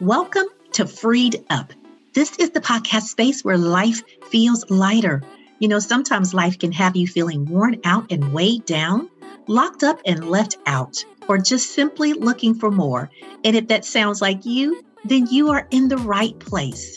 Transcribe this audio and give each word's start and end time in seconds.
Welcome 0.00 0.44
to 0.72 0.86
Freed 0.86 1.42
Up. 1.48 1.72
This 2.12 2.36
is 2.36 2.50
the 2.50 2.60
podcast 2.60 3.04
space 3.04 3.42
where 3.42 3.56
life 3.56 4.02
feels 4.28 4.68
lighter. 4.68 5.22
You 5.58 5.68
know, 5.68 5.78
sometimes 5.78 6.34
life 6.34 6.58
can 6.58 6.70
have 6.72 6.96
you 6.96 7.06
feeling 7.06 7.46
worn 7.46 7.80
out 7.82 8.12
and 8.12 8.34
weighed 8.34 8.66
down, 8.66 9.08
locked 9.46 9.82
up 9.82 9.98
and 10.04 10.28
left 10.28 10.58
out, 10.66 11.02
or 11.28 11.38
just 11.38 11.70
simply 11.70 12.12
looking 12.12 12.54
for 12.54 12.70
more. 12.70 13.08
And 13.42 13.56
if 13.56 13.68
that 13.68 13.86
sounds 13.86 14.20
like 14.20 14.44
you, 14.44 14.82
then 15.06 15.28
you 15.30 15.48
are 15.50 15.66
in 15.70 15.88
the 15.88 15.96
right 15.96 16.38
place. 16.40 16.94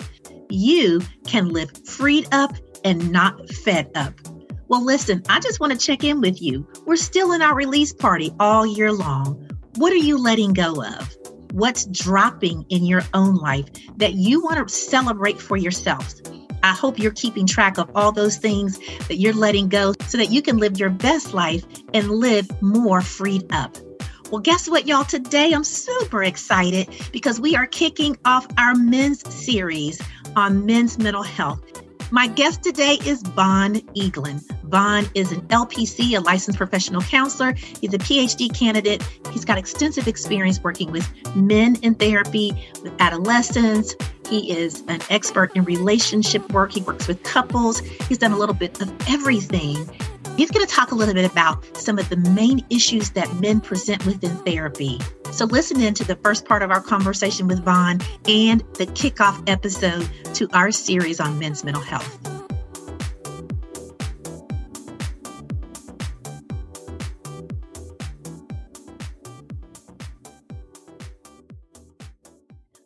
You 0.49 1.01
can 1.25 1.47
live 1.53 1.71
freed 1.85 2.27
up 2.33 2.53
and 2.83 3.13
not 3.13 3.49
fed 3.49 3.91
up. 3.95 4.13
Well, 4.67 4.83
listen, 4.83 5.23
I 5.29 5.39
just 5.39 5.61
want 5.61 5.71
to 5.71 5.79
check 5.79 6.03
in 6.03 6.19
with 6.19 6.41
you. 6.41 6.67
We're 6.85 6.97
still 6.97 7.31
in 7.31 7.41
our 7.41 7.55
release 7.55 7.93
party 7.93 8.33
all 8.41 8.65
year 8.65 8.91
long. 8.91 9.49
What 9.75 9.93
are 9.93 9.95
you 9.95 10.17
letting 10.17 10.51
go 10.51 10.83
of? 10.83 11.15
What's 11.59 11.85
dropping 11.85 12.65
in 12.69 12.85
your 12.85 13.03
own 13.13 13.35
life 13.35 13.65
that 13.97 14.13
you 14.13 14.41
want 14.41 14.65
to 14.65 14.73
celebrate 14.73 15.39
for 15.39 15.57
yourself. 15.57 16.15
I 16.63 16.73
hope 16.73 16.97
you're 16.97 17.11
keeping 17.11 17.45
track 17.45 17.77
of 17.77 17.89
all 17.95 18.11
those 18.11 18.37
things 18.37 18.79
that 19.07 19.17
you're 19.17 19.33
letting 19.33 19.69
go 19.69 19.93
so 20.07 20.17
that 20.17 20.31
you 20.31 20.41
can 20.41 20.57
live 20.57 20.79
your 20.79 20.89
best 20.89 21.33
life 21.33 21.65
and 21.93 22.09
live 22.09 22.49
more 22.61 23.01
freed 23.01 23.45
up. 23.51 23.77
Well, 24.31 24.41
guess 24.41 24.69
what, 24.69 24.87
y'all? 24.87 25.03
Today 25.03 25.51
I'm 25.53 25.63
super 25.63 26.23
excited 26.23 26.87
because 27.11 27.39
we 27.39 27.55
are 27.55 27.65
kicking 27.65 28.17
off 28.25 28.47
our 28.57 28.75
men's 28.75 29.27
series 29.33 30.01
on 30.35 30.65
men's 30.65 30.97
mental 30.97 31.23
health. 31.23 31.81
My 32.11 32.25
guest 32.25 32.63
today 32.63 32.97
is 33.05 33.21
Vaughn 33.21 33.75
Eaglin. 33.95 34.41
Vaughn 34.63 35.07
is 35.13 35.31
an 35.31 35.41
LPC, 35.49 36.17
a 36.17 36.19
licensed 36.19 36.57
professional 36.57 37.01
counselor. 37.01 37.53
He's 37.53 37.93
a 37.93 37.99
PhD 37.99 38.51
candidate. 38.57 39.03
He's 39.31 39.45
got 39.45 39.59
extensive 39.59 40.07
experience 40.07 40.59
working 40.63 40.91
with 40.91 41.07
men 41.35 41.75
in 41.83 41.93
therapy, 41.93 42.51
with 42.81 42.93
adolescents. 42.99 43.95
He 44.27 44.51
is 44.51 44.83
an 44.87 45.01
expert 45.11 45.55
in 45.55 45.65
relationship 45.65 46.51
work. 46.51 46.71
He 46.71 46.81
works 46.81 47.07
with 47.07 47.21
couples. 47.21 47.79
He's 47.79 48.17
done 48.17 48.31
a 48.31 48.37
little 48.37 48.55
bit 48.55 48.81
of 48.81 48.91
everything. 49.07 49.77
He's 50.39 50.51
going 50.51 50.65
to 50.65 50.73
talk 50.73 50.93
a 50.93 50.95
little 50.95 51.13
bit 51.13 51.29
about 51.29 51.65
some 51.75 51.99
of 51.99 52.07
the 52.07 52.15
main 52.15 52.65
issues 52.69 53.09
that 53.09 53.29
men 53.41 53.59
present 53.59 54.05
within 54.05 54.37
therapy. 54.45 54.97
So, 55.33 55.43
listen 55.43 55.81
in 55.81 55.93
to 55.95 56.05
the 56.05 56.15
first 56.15 56.45
part 56.45 56.63
of 56.63 56.71
our 56.71 56.79
conversation 56.79 57.49
with 57.49 57.61
Vaughn 57.65 57.99
and 58.25 58.61
the 58.75 58.85
kickoff 58.85 59.43
episode 59.49 60.09
to 60.35 60.47
our 60.53 60.71
series 60.71 61.19
on 61.19 61.39
men's 61.39 61.65
mental 61.65 61.83
health. 61.83 62.39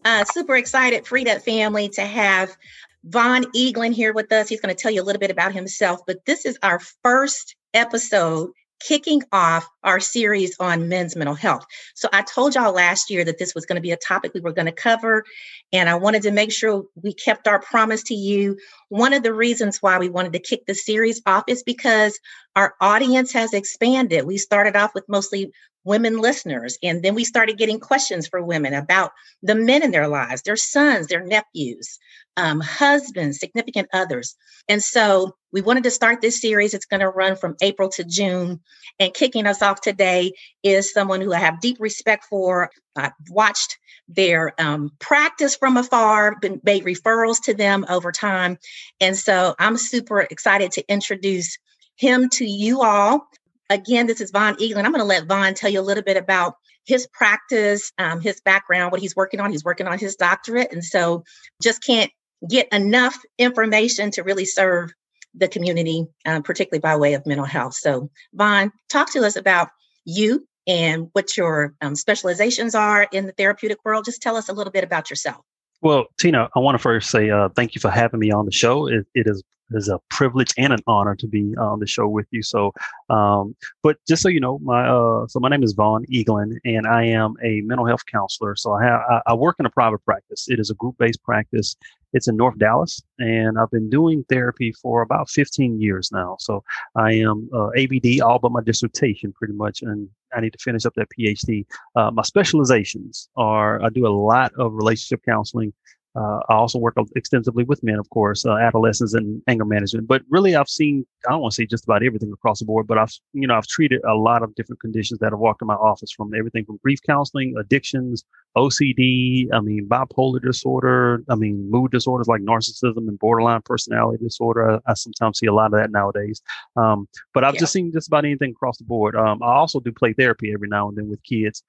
Uh, 0.03 0.25
super 0.25 0.55
excited, 0.55 1.05
Freed 1.05 1.27
Up 1.27 1.43
family, 1.43 1.87
to 1.89 2.01
have 2.01 2.57
Vaughn 3.03 3.45
Eaglin 3.55 3.93
here 3.93 4.13
with 4.13 4.31
us. 4.31 4.47
He's 4.47 4.61
going 4.61 4.73
to 4.73 4.81
tell 4.81 4.91
you 4.91 5.01
a 5.01 5.03
little 5.03 5.19
bit 5.19 5.31
about 5.31 5.53
himself, 5.53 6.01
but 6.07 6.25
this 6.25 6.45
is 6.45 6.57
our 6.63 6.79
first 7.03 7.55
episode 7.73 8.51
kicking 8.87 9.23
off 9.31 9.67
our 9.83 9.99
series 9.99 10.55
on 10.59 10.89
men's 10.89 11.15
mental 11.15 11.35
health. 11.35 11.65
So 11.95 12.09
I 12.11 12.21
told 12.21 12.55
y'all 12.55 12.73
last 12.73 13.09
year 13.09 13.23
that 13.23 13.37
this 13.37 13.55
was 13.55 13.65
going 13.65 13.77
to 13.77 13.81
be 13.81 13.91
a 13.91 13.97
topic 13.97 14.33
we 14.33 14.41
were 14.41 14.53
going 14.53 14.65
to 14.65 14.71
cover, 14.71 15.23
and 15.71 15.89
I 15.89 15.95
wanted 15.95 16.23
to 16.23 16.31
make 16.31 16.51
sure 16.51 16.83
we 16.95 17.13
kept 17.13 17.47
our 17.47 17.59
promise 17.59 18.03
to 18.03 18.15
you. 18.15 18.57
One 18.89 19.13
of 19.13 19.23
the 19.23 19.33
reasons 19.33 19.81
why 19.81 19.97
we 19.97 20.09
wanted 20.09 20.33
to 20.33 20.39
kick 20.39 20.65
the 20.65 20.75
series 20.75 21.21
off 21.25 21.43
is 21.47 21.63
because 21.63 22.19
our 22.55 22.75
audience 22.81 23.31
has 23.33 23.53
expanded. 23.53 24.25
We 24.25 24.37
started 24.37 24.75
off 24.75 24.93
with 24.93 25.05
mostly 25.07 25.51
women 25.85 26.19
listeners. 26.19 26.77
And 26.81 27.03
then 27.03 27.15
we 27.15 27.23
started 27.25 27.57
getting 27.57 27.79
questions 27.79 28.27
for 28.27 28.41
women 28.41 28.73
about 28.73 29.11
the 29.41 29.55
men 29.55 29.83
in 29.83 29.91
their 29.91 30.07
lives, 30.07 30.41
their 30.41 30.55
sons, 30.55 31.07
their 31.07 31.23
nephews, 31.23 31.99
um, 32.37 32.61
husbands, 32.61 33.39
significant 33.39 33.89
others. 33.93 34.35
And 34.67 34.81
so 34.81 35.35
we 35.53 35.61
wanted 35.61 35.83
to 35.83 35.91
start 35.91 36.19
this 36.19 36.41
series. 36.41 36.73
It's 36.73 36.87
going 36.87 36.99
to 36.99 37.09
run 37.09 37.35
from 37.35 37.55
April 37.61 37.87
to 37.89 38.03
June. 38.03 38.59
And 38.99 39.13
kicking 39.13 39.45
us 39.45 39.61
off 39.61 39.81
today 39.81 40.33
is 40.63 40.91
someone 40.91 41.21
who 41.21 41.31
I 41.31 41.39
have 41.39 41.61
deep 41.61 41.77
respect 41.79 42.25
for. 42.25 42.71
I've 42.95 43.11
watched 43.29 43.77
their 44.07 44.53
um, 44.59 44.91
practice 44.99 45.55
from 45.55 45.77
afar, 45.77 46.35
been 46.41 46.59
made 46.63 46.83
referrals 46.83 47.37
to 47.43 47.53
them 47.53 47.85
over 47.87 48.11
time. 48.11 48.57
And 48.99 49.15
so 49.15 49.55
I'm 49.59 49.77
super 49.77 50.21
excited 50.21 50.71
to 50.73 50.91
introduce 50.91 51.57
him 51.95 52.29
to 52.29 52.45
you 52.45 52.81
all. 52.81 53.27
Again, 53.69 54.07
this 54.07 54.21
is 54.21 54.31
Vaughn 54.31 54.55
Eaglin. 54.55 54.83
I'm 54.83 54.91
going 54.91 54.99
to 54.99 55.03
let 55.03 55.27
Vaughn 55.27 55.53
tell 55.53 55.69
you 55.69 55.79
a 55.79 55.81
little 55.81 56.03
bit 56.03 56.17
about 56.17 56.55
his 56.85 57.07
practice, 57.13 57.91
um, 57.97 58.19
his 58.19 58.41
background, 58.41 58.91
what 58.91 59.01
he's 59.01 59.15
working 59.15 59.39
on. 59.39 59.51
He's 59.51 59.63
working 59.63 59.87
on 59.87 59.99
his 59.99 60.15
doctorate. 60.15 60.73
And 60.73 60.83
so 60.83 61.23
just 61.61 61.83
can't 61.83 62.11
get 62.49 62.67
enough 62.73 63.17
information 63.37 64.11
to 64.11 64.23
really 64.23 64.45
serve 64.45 64.91
the 65.35 65.47
community, 65.47 66.05
um, 66.25 66.43
particularly 66.43 66.79
by 66.79 66.95
way 66.95 67.13
of 67.13 67.25
mental 67.25 67.45
health. 67.45 67.73
So, 67.75 68.09
Vaughn, 68.33 68.71
talk 68.89 69.11
to 69.13 69.25
us 69.25 69.35
about 69.35 69.69
you 70.05 70.47
and 70.67 71.09
what 71.13 71.35
your 71.35 71.73
um, 71.81 71.95
specializations 71.95 72.75
are 72.75 73.07
in 73.11 73.25
the 73.25 73.31
therapeutic 73.33 73.79
world. 73.83 74.05
Just 74.05 74.21
tell 74.21 74.35
us 74.35 74.49
a 74.49 74.53
little 74.53 74.71
bit 74.71 74.83
about 74.83 75.09
yourself. 75.09 75.43
Well, 75.81 76.05
Tina, 76.17 76.49
I 76.55 76.59
want 76.59 76.75
to 76.75 76.79
first 76.79 77.09
say 77.09 77.29
uh, 77.29 77.49
thank 77.49 77.75
you 77.75 77.81
for 77.81 77.89
having 77.89 78.19
me 78.19 78.31
on 78.31 78.45
the 78.45 78.51
show. 78.51 78.87
it, 78.87 79.05
it 79.13 79.27
is 79.27 79.43
is 79.71 79.89
a 79.89 79.99
privilege 80.09 80.53
and 80.57 80.73
an 80.73 80.79
honor 80.87 81.15
to 81.15 81.27
be 81.27 81.55
on 81.57 81.79
the 81.79 81.87
show 81.87 82.07
with 82.07 82.27
you. 82.31 82.43
So, 82.43 82.71
um, 83.09 83.55
but 83.81 83.97
just 84.07 84.21
so 84.21 84.29
you 84.29 84.39
know, 84.39 84.59
my 84.59 84.87
uh, 84.87 85.27
so 85.27 85.39
my 85.39 85.49
name 85.49 85.63
is 85.63 85.73
Vaughn 85.73 86.05
Eaglin, 86.11 86.57
and 86.65 86.87
I 86.87 87.03
am 87.05 87.35
a 87.43 87.61
mental 87.61 87.85
health 87.85 88.05
counselor. 88.11 88.55
So 88.55 88.73
I 88.73 88.83
have 88.83 89.01
I, 89.09 89.21
I 89.27 89.33
work 89.33 89.57
in 89.59 89.65
a 89.65 89.69
private 89.69 90.03
practice. 90.05 90.47
It 90.47 90.59
is 90.59 90.69
a 90.69 90.75
group 90.75 90.97
based 90.97 91.23
practice. 91.23 91.75
It's 92.13 92.27
in 92.27 92.37
North 92.37 92.59
Dallas, 92.59 93.01
and 93.17 93.57
I've 93.57 93.71
been 93.71 93.89
doing 93.89 94.23
therapy 94.29 94.71
for 94.71 95.01
about 95.01 95.29
15 95.29 95.81
years 95.81 96.11
now. 96.11 96.37
So 96.39 96.63
I 96.95 97.13
am 97.13 97.49
uh, 97.51 97.69
ABD, 97.75 98.21
all 98.21 98.37
but 98.37 98.51
my 98.51 98.61
dissertation, 98.61 99.33
pretty 99.33 99.55
much, 99.55 99.81
and 99.81 100.07
I 100.35 100.41
need 100.41 100.53
to 100.53 100.59
finish 100.59 100.85
up 100.85 100.93
that 100.95 101.07
PhD. 101.17 101.65
Uh, 101.95 102.11
my 102.11 102.21
specializations 102.21 103.29
are 103.35 103.81
I 103.83 103.89
do 103.89 104.05
a 104.05 104.09
lot 104.09 104.51
of 104.57 104.73
relationship 104.73 105.21
counseling. 105.25 105.73
Uh, 106.15 106.39
I 106.49 106.53
also 106.53 106.77
work 106.77 106.95
extensively 107.15 107.63
with 107.63 107.81
men, 107.83 107.97
of 107.97 108.09
course, 108.11 108.45
uh, 108.45 108.55
adolescents 108.57 109.13
and 109.13 109.41
anger 109.47 109.65
management. 109.65 110.07
But 110.07 110.21
really, 110.29 110.55
I've 110.55 110.69
seen 110.69 111.05
I 111.27 111.31
don't 111.31 111.41
want 111.41 111.53
to 111.53 111.55
say 111.55 111.65
just 111.65 111.85
about 111.85 112.03
everything 112.03 112.31
across 112.31 112.59
the 112.59 112.65
board, 112.65 112.85
but 112.85 112.97
I've 112.97 113.11
you 113.33 113.47
know 113.47 113.55
I've 113.55 113.67
treated 113.67 114.01
a 114.07 114.13
lot 114.13 114.43
of 114.43 114.53
different 114.55 114.79
conditions 114.79 115.19
that 115.19 115.31
have 115.31 115.39
walked 115.39 115.61
in 115.61 115.67
my 115.67 115.73
office, 115.73 116.11
from 116.11 116.33
everything 116.35 116.65
from 116.65 116.79
grief 116.83 116.99
counseling, 117.05 117.55
addictions, 117.59 118.23
OCD, 118.55 119.47
I 119.51 119.59
mean 119.59 119.87
bipolar 119.89 120.41
disorder, 120.41 121.23
I 121.29 121.35
mean 121.35 121.69
mood 121.71 121.91
disorders 121.91 122.27
like 122.27 122.41
narcissism 122.41 123.07
and 123.07 123.17
borderline 123.17 123.61
personality 123.63 124.23
disorder. 124.23 124.73
I, 124.73 124.91
I 124.91 124.93
sometimes 124.93 125.39
see 125.39 125.47
a 125.47 125.53
lot 125.53 125.73
of 125.73 125.79
that 125.79 125.91
nowadays. 125.91 126.41
Um, 126.75 127.07
but 127.33 127.43
I've 127.43 127.55
yeah. 127.55 127.61
just 127.61 127.73
seen 127.73 127.91
just 127.91 128.07
about 128.07 128.25
anything 128.25 128.51
across 128.51 128.77
the 128.77 128.83
board. 128.83 129.15
Um, 129.15 129.41
I 129.41 129.53
also 129.53 129.79
do 129.79 129.91
play 129.91 130.13
therapy 130.13 130.53
every 130.53 130.67
now 130.67 130.89
and 130.89 130.97
then 130.97 131.09
with 131.09 131.23
kids. 131.23 131.63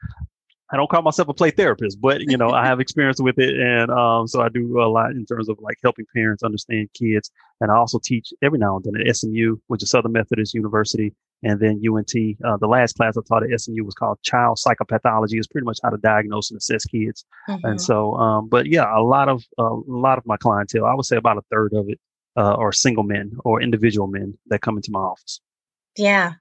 I 0.73 0.77
don't 0.77 0.91
call 0.91 1.03
myself 1.03 1.29
a 1.29 1.35
play 1.35 1.51
therapist, 1.51 2.01
but 2.01 2.23
you 2.23 2.37
know, 2.37 2.51
I 2.51 2.67
have 2.67 2.81
experience 2.81 3.21
with 3.21 3.39
it, 3.39 3.55
and 3.59 3.91
um, 3.91 4.27
so 4.27 4.41
I 4.41 4.49
do 4.49 4.81
a 4.81 4.89
lot 4.89 5.11
in 5.11 5.27
terms 5.27 5.49
of 5.49 5.59
like 5.61 5.79
helping 5.83 6.07
parents 6.15 6.43
understand 6.43 6.89
kids. 6.95 7.31
And 7.61 7.71
I 7.71 7.77
also 7.77 8.01
teach 8.03 8.33
every 8.43 8.59
now 8.59 8.77
and 8.77 8.85
then 8.85 9.07
at 9.07 9.17
SMU, 9.17 9.57
which 9.67 9.83
is 9.83 9.91
Southern 9.91 10.13
Methodist 10.13 10.55
University, 10.55 11.15
and 11.43 11.61
then 11.61 11.83
UNT. 11.87 12.13
Uh, 12.45 12.57
the 12.57 12.67
last 12.67 12.97
class 12.97 13.17
I 13.17 13.21
taught 13.29 13.45
at 13.45 13.61
SMU 13.61 13.85
was 13.85 13.95
called 13.95 14.19
Child 14.23 14.59
Psychopathology. 14.59 15.35
It's 15.35 15.47
pretty 15.47 15.67
much 15.67 15.79
how 15.83 15.91
to 15.91 15.99
diagnose 15.99 16.51
and 16.51 16.59
assess 16.59 16.85
kids. 16.87 17.25
Mm-hmm. 17.49 17.67
And 17.67 17.81
so, 17.81 18.15
um, 18.15 18.49
but 18.49 18.67
yeah, 18.67 18.87
a 18.97 19.03
lot 19.03 19.29
of 19.29 19.45
uh, 19.59 19.65
a 19.65 19.83
lot 19.87 20.19
of 20.19 20.27
my 20.27 20.37
clientele, 20.37 20.87
I 20.87 20.95
would 20.95 21.05
say 21.05 21.17
about 21.17 21.37
a 21.37 21.43
third 21.51 21.75
of 21.75 21.89
it, 21.89 22.01
uh, 22.37 22.55
are 22.55 22.73
single 22.73 23.05
men 23.05 23.33
or 23.45 23.61
individual 23.61 24.07
men 24.07 24.37
that 24.47 24.63
come 24.63 24.77
into 24.77 24.91
my 24.91 25.01
office. 25.01 25.41
Yeah, 25.97 26.33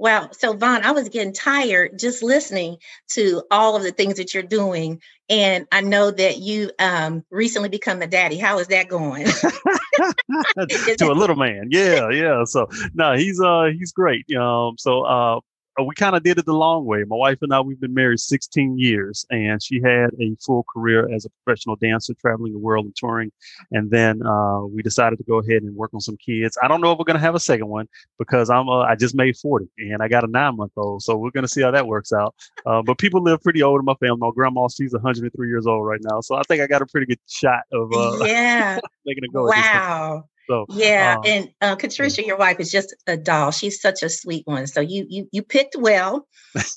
Wow. 0.00 0.30
So, 0.32 0.54
Vaughn, 0.54 0.82
I 0.82 0.92
was 0.92 1.10
getting 1.10 1.34
tired 1.34 1.98
just 1.98 2.22
listening 2.22 2.78
to 3.08 3.42
all 3.50 3.76
of 3.76 3.82
the 3.82 3.92
things 3.92 4.16
that 4.16 4.32
you're 4.32 4.42
doing. 4.42 5.02
And 5.28 5.66
I 5.70 5.82
know 5.82 6.10
that 6.10 6.38
you 6.38 6.70
um, 6.78 7.22
recently 7.30 7.68
become 7.68 8.00
a 8.00 8.06
daddy. 8.06 8.38
How 8.38 8.58
is 8.60 8.68
that 8.68 8.88
going? 8.88 9.26
to 9.98 11.06
a 11.06 11.12
little 11.12 11.36
man. 11.36 11.68
Yeah. 11.70 12.08
Yeah. 12.08 12.44
So, 12.44 12.66
no, 12.94 13.14
he's, 13.14 13.38
uh, 13.42 13.68
he's 13.78 13.92
great. 13.92 14.24
Um, 14.34 14.76
so, 14.78 15.02
uh, 15.02 15.40
we 15.86 15.94
kind 15.94 16.16
of 16.16 16.22
did 16.22 16.38
it 16.38 16.46
the 16.46 16.52
long 16.52 16.84
way. 16.84 17.04
My 17.04 17.16
wife 17.16 17.38
and 17.42 17.52
I, 17.54 17.60
we've 17.60 17.80
been 17.80 17.94
married 17.94 18.20
16 18.20 18.78
years, 18.78 19.24
and 19.30 19.62
she 19.62 19.80
had 19.82 20.10
a 20.20 20.36
full 20.44 20.64
career 20.72 21.12
as 21.12 21.24
a 21.24 21.30
professional 21.44 21.76
dancer, 21.76 22.14
traveling 22.20 22.52
the 22.52 22.58
world 22.58 22.86
and 22.86 22.94
touring. 22.96 23.30
And 23.70 23.90
then 23.90 24.24
uh, 24.26 24.62
we 24.62 24.82
decided 24.82 25.16
to 25.18 25.24
go 25.24 25.38
ahead 25.38 25.62
and 25.62 25.74
work 25.74 25.94
on 25.94 26.00
some 26.00 26.16
kids. 26.16 26.58
I 26.62 26.68
don't 26.68 26.80
know 26.80 26.92
if 26.92 26.98
we're 26.98 27.04
going 27.04 27.18
to 27.18 27.22
have 27.22 27.34
a 27.34 27.40
second 27.40 27.68
one 27.68 27.88
because 28.18 28.50
I'm 28.50 28.68
uh, 28.68 28.80
I 28.80 28.96
just 28.96 29.14
made 29.14 29.36
40 29.36 29.68
and 29.78 30.02
I 30.02 30.08
got 30.08 30.24
a 30.24 30.26
nine 30.26 30.56
month 30.56 30.72
old, 30.76 31.02
so 31.02 31.16
we're 31.16 31.30
going 31.30 31.44
to 31.44 31.48
see 31.48 31.62
how 31.62 31.70
that 31.70 31.86
works 31.86 32.12
out. 32.12 32.34
Uh, 32.66 32.82
but 32.82 32.98
people 32.98 33.22
live 33.22 33.40
pretty 33.42 33.62
old 33.62 33.80
in 33.80 33.84
my 33.84 33.94
family. 33.94 34.18
My 34.18 34.30
grandma, 34.34 34.68
she's 34.68 34.92
103 34.92 35.48
years 35.48 35.66
old 35.66 35.86
right 35.86 36.00
now, 36.02 36.20
so 36.20 36.34
I 36.34 36.42
think 36.42 36.62
I 36.62 36.66
got 36.66 36.82
a 36.82 36.86
pretty 36.86 37.06
good 37.06 37.20
shot 37.28 37.62
of 37.72 37.92
uh, 37.92 38.18
yeah 38.24 38.80
making 39.06 39.24
it 39.24 39.32
go. 39.32 39.44
Wow. 39.44 40.24
So 40.50 40.66
yeah, 40.70 41.16
uh, 41.16 41.28
and 41.28 41.50
uh, 41.60 41.76
Katricia, 41.76 42.26
your 42.26 42.36
wife, 42.36 42.58
is 42.58 42.72
just 42.72 42.92
a 43.06 43.16
doll. 43.16 43.52
She's 43.52 43.80
such 43.80 44.02
a 44.02 44.08
sweet 44.08 44.44
one. 44.48 44.66
So 44.66 44.80
you 44.80 45.06
you 45.08 45.28
you 45.30 45.42
picked 45.44 45.76
well, 45.78 46.26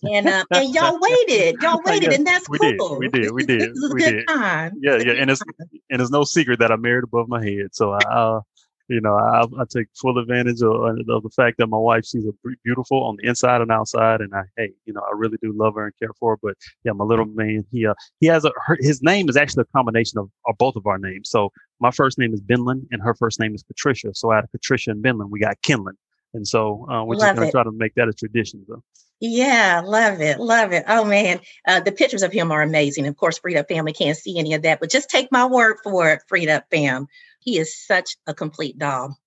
and 0.03 0.27
uh, 0.27 0.45
and 0.51 0.75
y'all 0.75 0.99
waited, 1.01 1.59
y'all 1.59 1.81
waited, 1.85 2.11
yes, 2.11 2.17
and 2.19 2.27
that's 2.27 2.47
we 2.47 2.59
cool. 2.59 2.99
Did, 2.99 2.99
we 2.99 3.07
did, 3.07 3.31
we 3.31 3.43
did, 3.43 3.61
it 3.63 3.71
was 3.73 3.89
a 3.89 3.93
we 3.95 3.99
good 3.99 4.17
did. 4.17 4.27
time. 4.27 4.73
Yeah, 4.79 4.97
yeah, 4.97 5.13
and 5.13 5.31
it's 5.31 5.41
and 5.89 5.99
it's 5.99 6.11
no 6.11 6.23
secret 6.23 6.59
that 6.59 6.71
I 6.71 6.75
married 6.75 7.05
above 7.05 7.27
my 7.27 7.43
head. 7.43 7.69
So 7.71 7.93
I, 7.93 7.97
uh, 7.97 8.41
you 8.89 9.01
know, 9.01 9.15
I, 9.15 9.43
I 9.59 9.63
take 9.69 9.87
full 9.95 10.17
advantage 10.17 10.61
of, 10.61 10.71
of, 10.71 11.23
the 11.23 11.31
fact 11.35 11.57
that 11.57 11.67
my 11.67 11.77
wife, 11.77 12.05
she's 12.05 12.25
a 12.25 12.31
beautiful 12.63 13.03
on 13.03 13.17
the 13.17 13.27
inside 13.27 13.61
and 13.61 13.71
outside. 13.71 14.21
And 14.21 14.33
I, 14.33 14.41
hey, 14.57 14.73
you 14.85 14.93
know, 14.93 15.01
I 15.01 15.11
really 15.15 15.37
do 15.41 15.53
love 15.55 15.75
her 15.75 15.85
and 15.85 15.93
care 15.99 16.11
for 16.19 16.33
her. 16.33 16.39
But 16.41 16.55
yeah, 16.83 16.91
my 16.91 17.05
little 17.05 17.25
man, 17.25 17.65
he, 17.71 17.85
uh, 17.85 17.93
he 18.19 18.27
has 18.27 18.45
a, 18.45 18.51
her, 18.65 18.77
his 18.79 19.01
name 19.01 19.29
is 19.29 19.37
actually 19.37 19.61
a 19.61 19.77
combination 19.77 20.19
of, 20.19 20.29
of 20.47 20.57
both 20.57 20.75
of 20.75 20.85
our 20.85 20.97
names. 20.97 21.29
So 21.29 21.51
my 21.79 21.91
first 21.91 22.17
name 22.17 22.33
is 22.33 22.41
Benlin 22.41 22.85
and 22.91 23.01
her 23.01 23.13
first 23.13 23.39
name 23.39 23.55
is 23.55 23.63
Patricia. 23.63 24.13
So 24.13 24.31
out 24.31 24.43
of 24.43 24.51
Patricia 24.51 24.91
and 24.91 25.01
Benlin, 25.01 25.29
we 25.29 25.39
got 25.39 25.61
Kenlin. 25.61 25.95
And 26.33 26.47
so 26.47 26.87
uh, 26.89 27.03
we're 27.03 27.15
love 27.15 27.27
just 27.27 27.35
going 27.35 27.47
to 27.47 27.51
try 27.51 27.63
to 27.63 27.71
make 27.71 27.93
that 27.95 28.09
a 28.09 28.13
tradition. 28.13 28.65
So. 28.67 28.83
Yeah, 29.25 29.81
love 29.85 30.19
it, 30.19 30.39
love 30.39 30.73
it. 30.73 30.83
Oh 30.87 31.05
man, 31.05 31.39
uh, 31.65 31.79
the 31.79 31.93
pictures 31.93 32.23
of 32.23 32.33
him 32.33 32.51
are 32.51 32.61
amazing. 32.61 33.07
Of 33.07 33.15
course, 33.15 33.37
Freed 33.37 33.55
Up 33.55 33.69
Family 33.69 33.93
can't 33.93 34.17
see 34.17 34.37
any 34.37 34.53
of 34.53 34.63
that, 34.63 34.81
but 34.81 34.89
just 34.89 35.09
take 35.09 35.31
my 35.31 35.45
word 35.45 35.77
for 35.81 36.09
it, 36.09 36.23
Freed 36.27 36.49
Up 36.49 36.65
Fam. 36.69 37.07
He 37.43 37.57
is 37.57 37.77
such 37.85 38.17
a 38.27 38.33
complete 38.33 38.77
doll. 38.77 39.17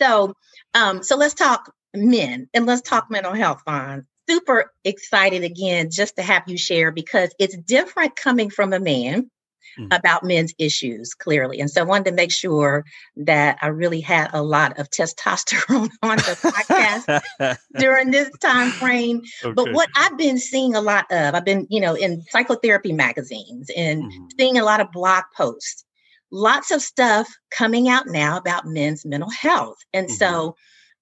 So, 0.00 0.34
um, 0.74 1.02
so 1.02 1.16
let's 1.16 1.34
talk 1.34 1.72
men 1.94 2.48
and 2.54 2.66
let's 2.66 2.82
talk 2.82 3.10
mental 3.10 3.32
health, 3.32 3.62
Vaughn. 3.66 4.06
Super 4.28 4.72
excited 4.84 5.42
again 5.42 5.90
just 5.90 6.16
to 6.16 6.22
have 6.22 6.44
you 6.46 6.58
share 6.58 6.92
because 6.92 7.34
it's 7.38 7.56
different 7.56 8.14
coming 8.14 8.50
from 8.50 8.72
a 8.72 8.80
man 8.80 9.30
mm-hmm. 9.78 9.88
about 9.90 10.24
men's 10.24 10.54
issues, 10.58 11.14
clearly. 11.14 11.60
And 11.60 11.70
so 11.70 11.80
I 11.80 11.84
wanted 11.84 12.10
to 12.10 12.12
make 12.12 12.30
sure 12.30 12.84
that 13.16 13.58
I 13.62 13.68
really 13.68 14.00
had 14.00 14.30
a 14.32 14.42
lot 14.42 14.78
of 14.78 14.90
testosterone 14.90 15.90
on 16.02 16.16
the 16.16 16.36
podcast 16.42 17.58
during 17.78 18.10
this 18.10 18.30
time 18.40 18.70
frame. 18.70 19.22
Okay. 19.42 19.54
But 19.54 19.72
what 19.72 19.88
I've 19.96 20.18
been 20.18 20.38
seeing 20.38 20.74
a 20.74 20.80
lot 20.80 21.06
of, 21.10 21.34
I've 21.34 21.44
been, 21.44 21.66
you 21.70 21.80
know, 21.80 21.94
in 21.94 22.22
psychotherapy 22.30 22.92
magazines 22.92 23.70
and 23.74 24.02
mm-hmm. 24.02 24.24
seeing 24.38 24.58
a 24.58 24.64
lot 24.64 24.80
of 24.80 24.92
blog 24.92 25.24
posts 25.36 25.84
lots 26.30 26.70
of 26.70 26.82
stuff 26.82 27.28
coming 27.50 27.88
out 27.88 28.06
now 28.06 28.36
about 28.36 28.66
men's 28.66 29.04
mental 29.04 29.30
health. 29.30 29.78
And 29.92 30.06
mm-hmm. 30.06 30.16
so 30.16 30.56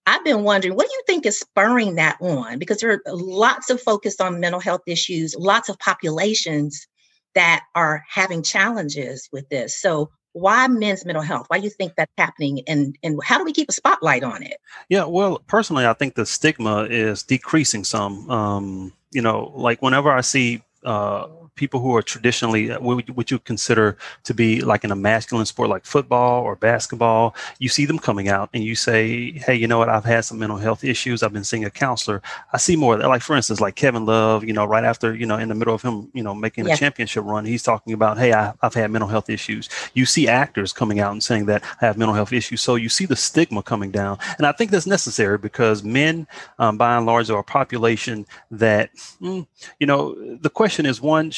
I've 0.07 0.25
been 0.25 0.45
wondering, 0.45 0.77
what 0.77 0.87
do 0.87 0.93
you 0.95 1.03
think 1.07 1.27
is 1.27 1.39
spurring 1.39 1.97
that 1.97 2.17
on? 2.21 2.59
Because 2.59 2.79
there 2.79 2.93
are 2.93 3.03
lots 3.07 3.71
of 3.71 3.81
focus 3.81 4.21
on 4.21 4.41
mental 4.41 4.61
health 4.61 4.83
issues, 4.87 5.35
lots 5.37 5.69
of 5.69 5.79
populations 5.81 6.87
that 7.35 7.65
are 7.75 8.05
having 8.09 8.43
challenges 8.43 9.29
with 9.33 9.49
this. 9.49 9.79
So 9.81 10.11
why 10.33 10.69
men's 10.69 11.05
mental 11.05 11.23
health? 11.23 11.47
Why 11.49 11.59
do 11.59 11.65
you 11.65 11.71
think 11.71 11.95
that's 11.97 12.13
happening? 12.19 12.61
And 12.69 12.97
and 13.03 13.19
how 13.25 13.39
do 13.39 13.45
we 13.45 13.53
keep 13.53 13.71
a 13.71 13.73
spotlight 13.73 14.23
on 14.23 14.43
it? 14.43 14.59
Yeah, 14.89 15.05
well, 15.05 15.41
personally, 15.47 15.87
I 15.87 15.95
think 15.95 16.15
the 16.15 16.27
stigma 16.27 16.85
is 16.85 17.23
decreasing 17.23 17.85
some. 17.85 18.31
Um, 18.31 18.93
you 19.13 19.23
know, 19.23 19.53
like 19.55 19.81
whenever 19.81 20.11
I 20.11 20.21
see 20.21 20.63
uh, 20.85 21.27
people 21.57 21.81
who 21.81 21.95
are 21.97 22.03
traditionally 22.03 22.71
uh, 22.71 22.81
what 22.81 23.09
would 23.17 23.31
you 23.31 23.39
consider 23.39 23.97
to 24.25 24.33
be 24.35 24.61
like 24.61 24.85
in 24.85 24.91
a 24.91 24.97
masculine 24.97 25.47
sport 25.47 25.69
like 25.69 25.85
football 25.85 26.43
or 26.43 26.55
basketball 26.57 27.35
you 27.59 27.69
see 27.69 27.85
them 27.85 27.99
coming 27.99 28.29
out 28.29 28.49
and 28.55 28.63
you 28.63 28.75
say 28.75 29.33
hey 29.33 29.57
you 29.57 29.67
know 29.67 29.79
what? 29.79 29.89
I've 29.89 30.05
had 30.05 30.25
some 30.25 30.39
mental 30.39 30.59
health 30.59 30.85
issues. 30.85 31.23
I've 31.23 31.33
been 31.33 31.45
seeing 31.45 31.65
a 31.65 31.71
counselor. 31.71 32.23
I 32.53 32.59
see 32.59 32.77
more 32.77 32.99
like 32.99 33.23
for 33.23 33.35
instance 33.37 33.61
like 33.61 33.75
kevin 33.75 34.05
love 34.05 34.45
you 34.45 34.53
know 34.53 34.65
right 34.65 34.85
after 34.85 35.15
you 35.15 35.27
know 35.27 35.37
in 35.37 35.49
the 35.49 35.55
middle 35.55 35.75
of 35.75 35.83
him 35.83 36.11
you 36.13 36.23
know 36.23 36.35
making 36.35 36.67
yeah. 36.67 36.75
a 36.75 36.77
championship 36.77 37.25
run 37.25 37.45
he's 37.45 37.63
talking 37.63 37.93
about 37.93 38.19
hey 38.19 38.33
I, 38.33 38.53
i've 38.63 38.75
had 38.75 38.91
mental 38.91 39.09
health 39.09 39.31
issues. 39.31 39.69
You 39.95 40.07
see 40.07 40.29
actors 40.29 40.73
coming 40.73 41.01
out 41.01 41.13
and 41.13 41.23
saying 41.23 41.47
that 41.47 41.63
i 41.81 41.87
have 41.87 41.97
mental 41.97 42.15
health 42.15 42.33
issues. 42.33 42.61
So 42.61 42.75
you 42.75 42.89
see 42.89 43.07
the 43.07 43.17
stigma 43.17 43.63
coming 43.63 43.91
down. 43.91 44.19
And 44.39 44.47
i 44.47 44.53
think 44.53 44.71
that's 44.71 44.87
necessary 44.87 45.39
because 45.39 45.83
men 45.83 46.27
um, 46.59 46.77
by 46.77 46.97
and 46.97 47.07
large 47.07 47.31
are 47.31 47.41
a 47.41 47.45
population 47.45 48.27
that 48.51 48.95
mm, 49.21 49.47
you 49.81 49.87
know 49.87 50.15
the 50.37 50.51
question 50.51 50.87
is 50.87 51.01
one 51.01 51.31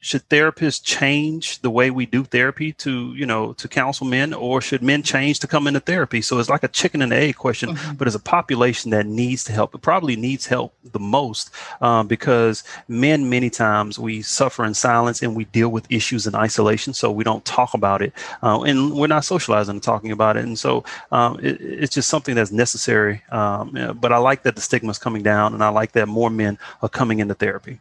should 0.00 0.28
therapists 0.28 0.82
change 0.82 1.60
the 1.60 1.70
way 1.70 1.90
we 1.90 2.06
do 2.06 2.24
therapy 2.24 2.72
to 2.74 3.14
you 3.14 3.26
know 3.26 3.52
to 3.54 3.68
counsel 3.68 4.06
men 4.06 4.32
or 4.32 4.60
should 4.60 4.82
men 4.82 5.02
change 5.02 5.40
to 5.40 5.46
come 5.46 5.66
into 5.66 5.80
therapy? 5.80 6.22
So 6.22 6.38
it's 6.38 6.50
like 6.50 6.62
a 6.62 6.68
chicken 6.68 7.02
and 7.02 7.12
egg 7.12 7.36
question 7.36 7.70
mm-hmm. 7.70 7.94
but 7.94 8.06
as 8.06 8.14
a 8.14 8.20
population 8.20 8.90
that 8.90 9.06
needs 9.06 9.44
to 9.44 9.52
help. 9.52 9.74
It 9.74 9.82
probably 9.82 10.16
needs 10.16 10.46
help 10.46 10.74
the 10.92 10.98
most 10.98 11.50
um, 11.80 12.06
because 12.06 12.64
men 12.88 13.28
many 13.28 13.50
times 13.50 13.98
we 13.98 14.22
suffer 14.22 14.64
in 14.64 14.74
silence 14.74 15.22
and 15.22 15.34
we 15.34 15.44
deal 15.46 15.68
with 15.68 15.90
issues 15.90 16.26
in 16.26 16.34
isolation 16.34 16.92
so 16.94 17.10
we 17.10 17.24
don't 17.24 17.44
talk 17.44 17.74
about 17.74 18.02
it 18.02 18.12
uh, 18.42 18.60
and 18.62 18.94
we're 18.94 19.06
not 19.06 19.24
socializing 19.24 19.76
and 19.76 19.82
talking 19.82 20.12
about 20.12 20.36
it 20.36 20.44
and 20.44 20.58
so 20.58 20.84
um, 21.12 21.38
it, 21.40 21.60
it's 21.60 21.94
just 21.94 22.08
something 22.08 22.34
that's 22.34 22.52
necessary 22.52 23.22
um, 23.30 23.96
but 24.00 24.12
i 24.12 24.16
like 24.16 24.42
that 24.42 24.54
the 24.54 24.60
stigma 24.60 24.90
is 24.90 24.98
coming 24.98 25.22
down 25.22 25.54
and 25.54 25.62
i 25.62 25.68
like 25.68 25.92
that 25.92 26.06
more 26.06 26.30
men 26.30 26.58
are 26.82 26.88
coming 26.88 27.18
into 27.18 27.34
therapy 27.34 27.80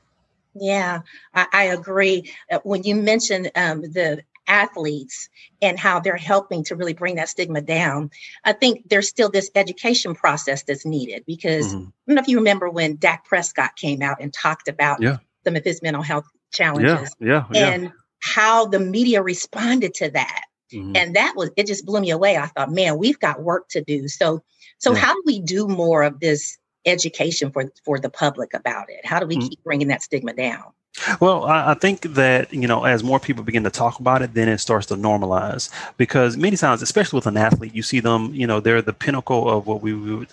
yeah, 0.55 1.01
I, 1.33 1.47
I 1.51 1.63
agree. 1.65 2.31
Uh, 2.51 2.59
when 2.63 2.83
you 2.83 2.95
mentioned 2.95 3.51
um, 3.55 3.81
the 3.81 4.23
athletes 4.47 5.29
and 5.61 5.79
how 5.79 5.99
they're 5.99 6.15
helping 6.15 6.63
to 6.63 6.75
really 6.75 6.93
bring 6.93 7.15
that 7.15 7.29
stigma 7.29 7.61
down, 7.61 8.09
I 8.43 8.53
think 8.53 8.87
there's 8.89 9.09
still 9.09 9.29
this 9.29 9.49
education 9.55 10.15
process 10.15 10.63
that's 10.63 10.85
needed 10.85 11.23
because 11.25 11.67
mm-hmm. 11.67 11.87
I 11.87 11.91
don't 12.07 12.15
know 12.15 12.21
if 12.21 12.27
you 12.27 12.37
remember 12.37 12.69
when 12.69 12.97
Dak 12.97 13.25
Prescott 13.25 13.75
came 13.75 14.01
out 14.01 14.17
and 14.21 14.33
talked 14.33 14.67
about 14.67 15.01
yeah. 15.01 15.17
some 15.43 15.55
of 15.55 15.63
his 15.63 15.81
mental 15.81 16.03
health 16.03 16.25
challenges. 16.51 17.15
Yeah, 17.19 17.45
yeah, 17.51 17.69
and 17.69 17.91
how 18.21 18.65
the 18.65 18.79
media 18.79 19.21
responded 19.21 19.93
to 19.95 20.09
that. 20.11 20.45
Mm-hmm. 20.73 20.95
And 20.95 21.15
that 21.15 21.33
was 21.35 21.51
it 21.57 21.67
just 21.67 21.85
blew 21.85 22.01
me 22.01 22.09
away. 22.09 22.37
I 22.37 22.47
thought, 22.47 22.71
man, 22.71 22.97
we've 22.97 23.19
got 23.19 23.41
work 23.41 23.67
to 23.69 23.83
do. 23.83 24.07
So 24.07 24.41
so 24.77 24.93
how 24.93 25.13
do 25.13 25.23
we 25.25 25.39
do 25.39 25.67
more 25.67 26.03
of 26.03 26.19
this 26.19 26.57
education 26.85 27.51
for 27.51 27.71
for 27.83 27.99
the 27.99 28.09
public 28.09 28.53
about 28.53 28.89
it? 28.89 29.05
How 29.05 29.19
do 29.19 29.27
we 29.27 29.37
mm-hmm. 29.37 29.47
keep 29.47 29.63
bringing 29.63 29.87
that 29.89 30.03
stigma 30.03 30.33
down? 30.33 30.73
Well, 31.19 31.43
I, 31.43 31.73
think 31.73 32.01
that 32.13 32.53
you 32.53 32.67
know, 32.67 32.85
as 32.85 33.03
more 33.03 33.19
people 33.19 33.43
begin 33.43 33.63
to 33.65 33.69
talk 33.69 33.99
about 33.99 34.21
it, 34.21 34.33
then 34.33 34.47
it 34.47 34.59
starts 34.59 34.87
to 34.87 34.95
normalize. 34.95 35.69
Because 35.97 36.37
many 36.37 36.55
times, 36.55 36.81
especially 36.81 37.17
with 37.17 37.27
an 37.27 37.35
athlete, 37.35 37.75
you 37.75 37.83
see 37.83 37.99
them, 37.99 38.33
you 38.33 38.47
know, 38.47 38.61
they're 38.61 38.81
the 38.81 38.93
pinnacle 38.93 39.49
of 39.49 39.67
what 39.67 39.81
we 39.81 39.93
would 39.93 40.29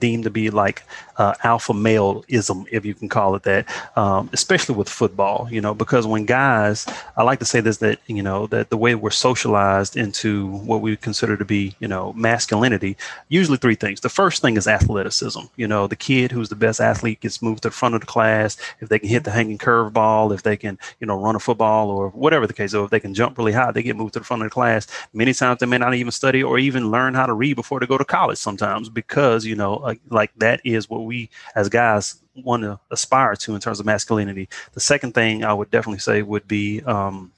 deem 0.00 0.22
to 0.22 0.30
be 0.30 0.48
like 0.48 0.82
uh, 1.18 1.34
alpha 1.44 1.74
maleism, 1.74 2.66
if 2.72 2.86
you 2.86 2.94
can 2.94 3.08
call 3.10 3.34
it 3.34 3.42
that. 3.42 3.66
Um, 3.96 4.30
especially 4.32 4.74
with 4.74 4.88
football, 4.88 5.48
you 5.50 5.60
know, 5.60 5.74
because 5.74 6.06
when 6.06 6.24
guys, 6.24 6.86
I 7.16 7.22
like 7.22 7.38
to 7.40 7.44
say 7.44 7.60
this 7.60 7.76
that 7.78 8.00
you 8.06 8.22
know 8.22 8.46
that 8.48 8.70
the 8.70 8.78
way 8.78 8.94
we're 8.94 9.10
socialized 9.10 9.96
into 9.98 10.46
what 10.46 10.80
we 10.80 10.96
consider 10.96 11.36
to 11.36 11.44
be, 11.44 11.76
you 11.78 11.88
know, 11.88 12.14
masculinity, 12.14 12.96
usually 13.28 13.58
three 13.58 13.74
things. 13.74 14.00
The 14.00 14.08
first 14.08 14.40
thing 14.40 14.56
is 14.56 14.66
athleticism. 14.66 15.42
You 15.56 15.68
know, 15.68 15.86
the 15.86 15.96
kid 15.96 16.32
who's 16.32 16.48
the 16.48 16.56
best 16.56 16.80
athlete 16.80 17.20
gets 17.20 17.42
moved 17.42 17.62
to 17.62 17.68
the 17.68 17.74
front 17.74 17.94
of 17.94 18.00
the 18.00 18.06
class 18.06 18.56
if 18.80 18.88
they 18.88 18.98
can 18.98 19.10
hit 19.10 19.24
the 19.24 19.30
hanging 19.30 19.58
curveball 19.58 20.05
ball, 20.05 20.05
if 20.32 20.42
they 20.42 20.56
can, 20.56 20.78
you 21.00 21.06
know, 21.06 21.20
run 21.20 21.36
a 21.36 21.38
football 21.38 21.90
or 21.90 22.10
whatever 22.10 22.46
the 22.46 22.52
case, 22.52 22.74
or 22.74 22.84
if 22.84 22.90
they 22.90 23.00
can 23.00 23.14
jump 23.14 23.38
really 23.38 23.52
high, 23.52 23.72
they 23.72 23.82
get 23.82 23.96
moved 23.96 24.14
to 24.14 24.18
the 24.20 24.24
front 24.24 24.42
of 24.42 24.46
the 24.46 24.52
class. 24.52 24.86
Many 25.12 25.32
times 25.32 25.60
they 25.60 25.66
may 25.66 25.78
not 25.78 25.94
even 25.94 26.10
study 26.10 26.42
or 26.42 26.58
even 26.58 26.90
learn 26.90 27.14
how 27.14 27.26
to 27.26 27.32
read 27.32 27.54
before 27.54 27.80
they 27.80 27.86
go 27.86 27.98
to 27.98 28.04
college 28.04 28.38
sometimes 28.38 28.88
because, 28.88 29.44
you 29.44 29.54
know, 29.54 29.74
like, 29.74 30.00
like 30.10 30.32
that 30.36 30.60
is 30.64 30.88
what 30.90 31.04
we 31.04 31.30
as 31.54 31.68
guys 31.68 32.16
want 32.44 32.62
to 32.62 32.78
aspire 32.90 33.34
to 33.34 33.54
in 33.54 33.60
terms 33.60 33.80
of 33.80 33.86
masculinity. 33.86 34.48
The 34.72 34.80
second 34.80 35.14
thing 35.14 35.44
I 35.44 35.52
would 35.52 35.70
definitely 35.70 36.00
say 36.00 36.22
would 36.22 36.46
be, 36.46 36.82
um, 36.82 37.32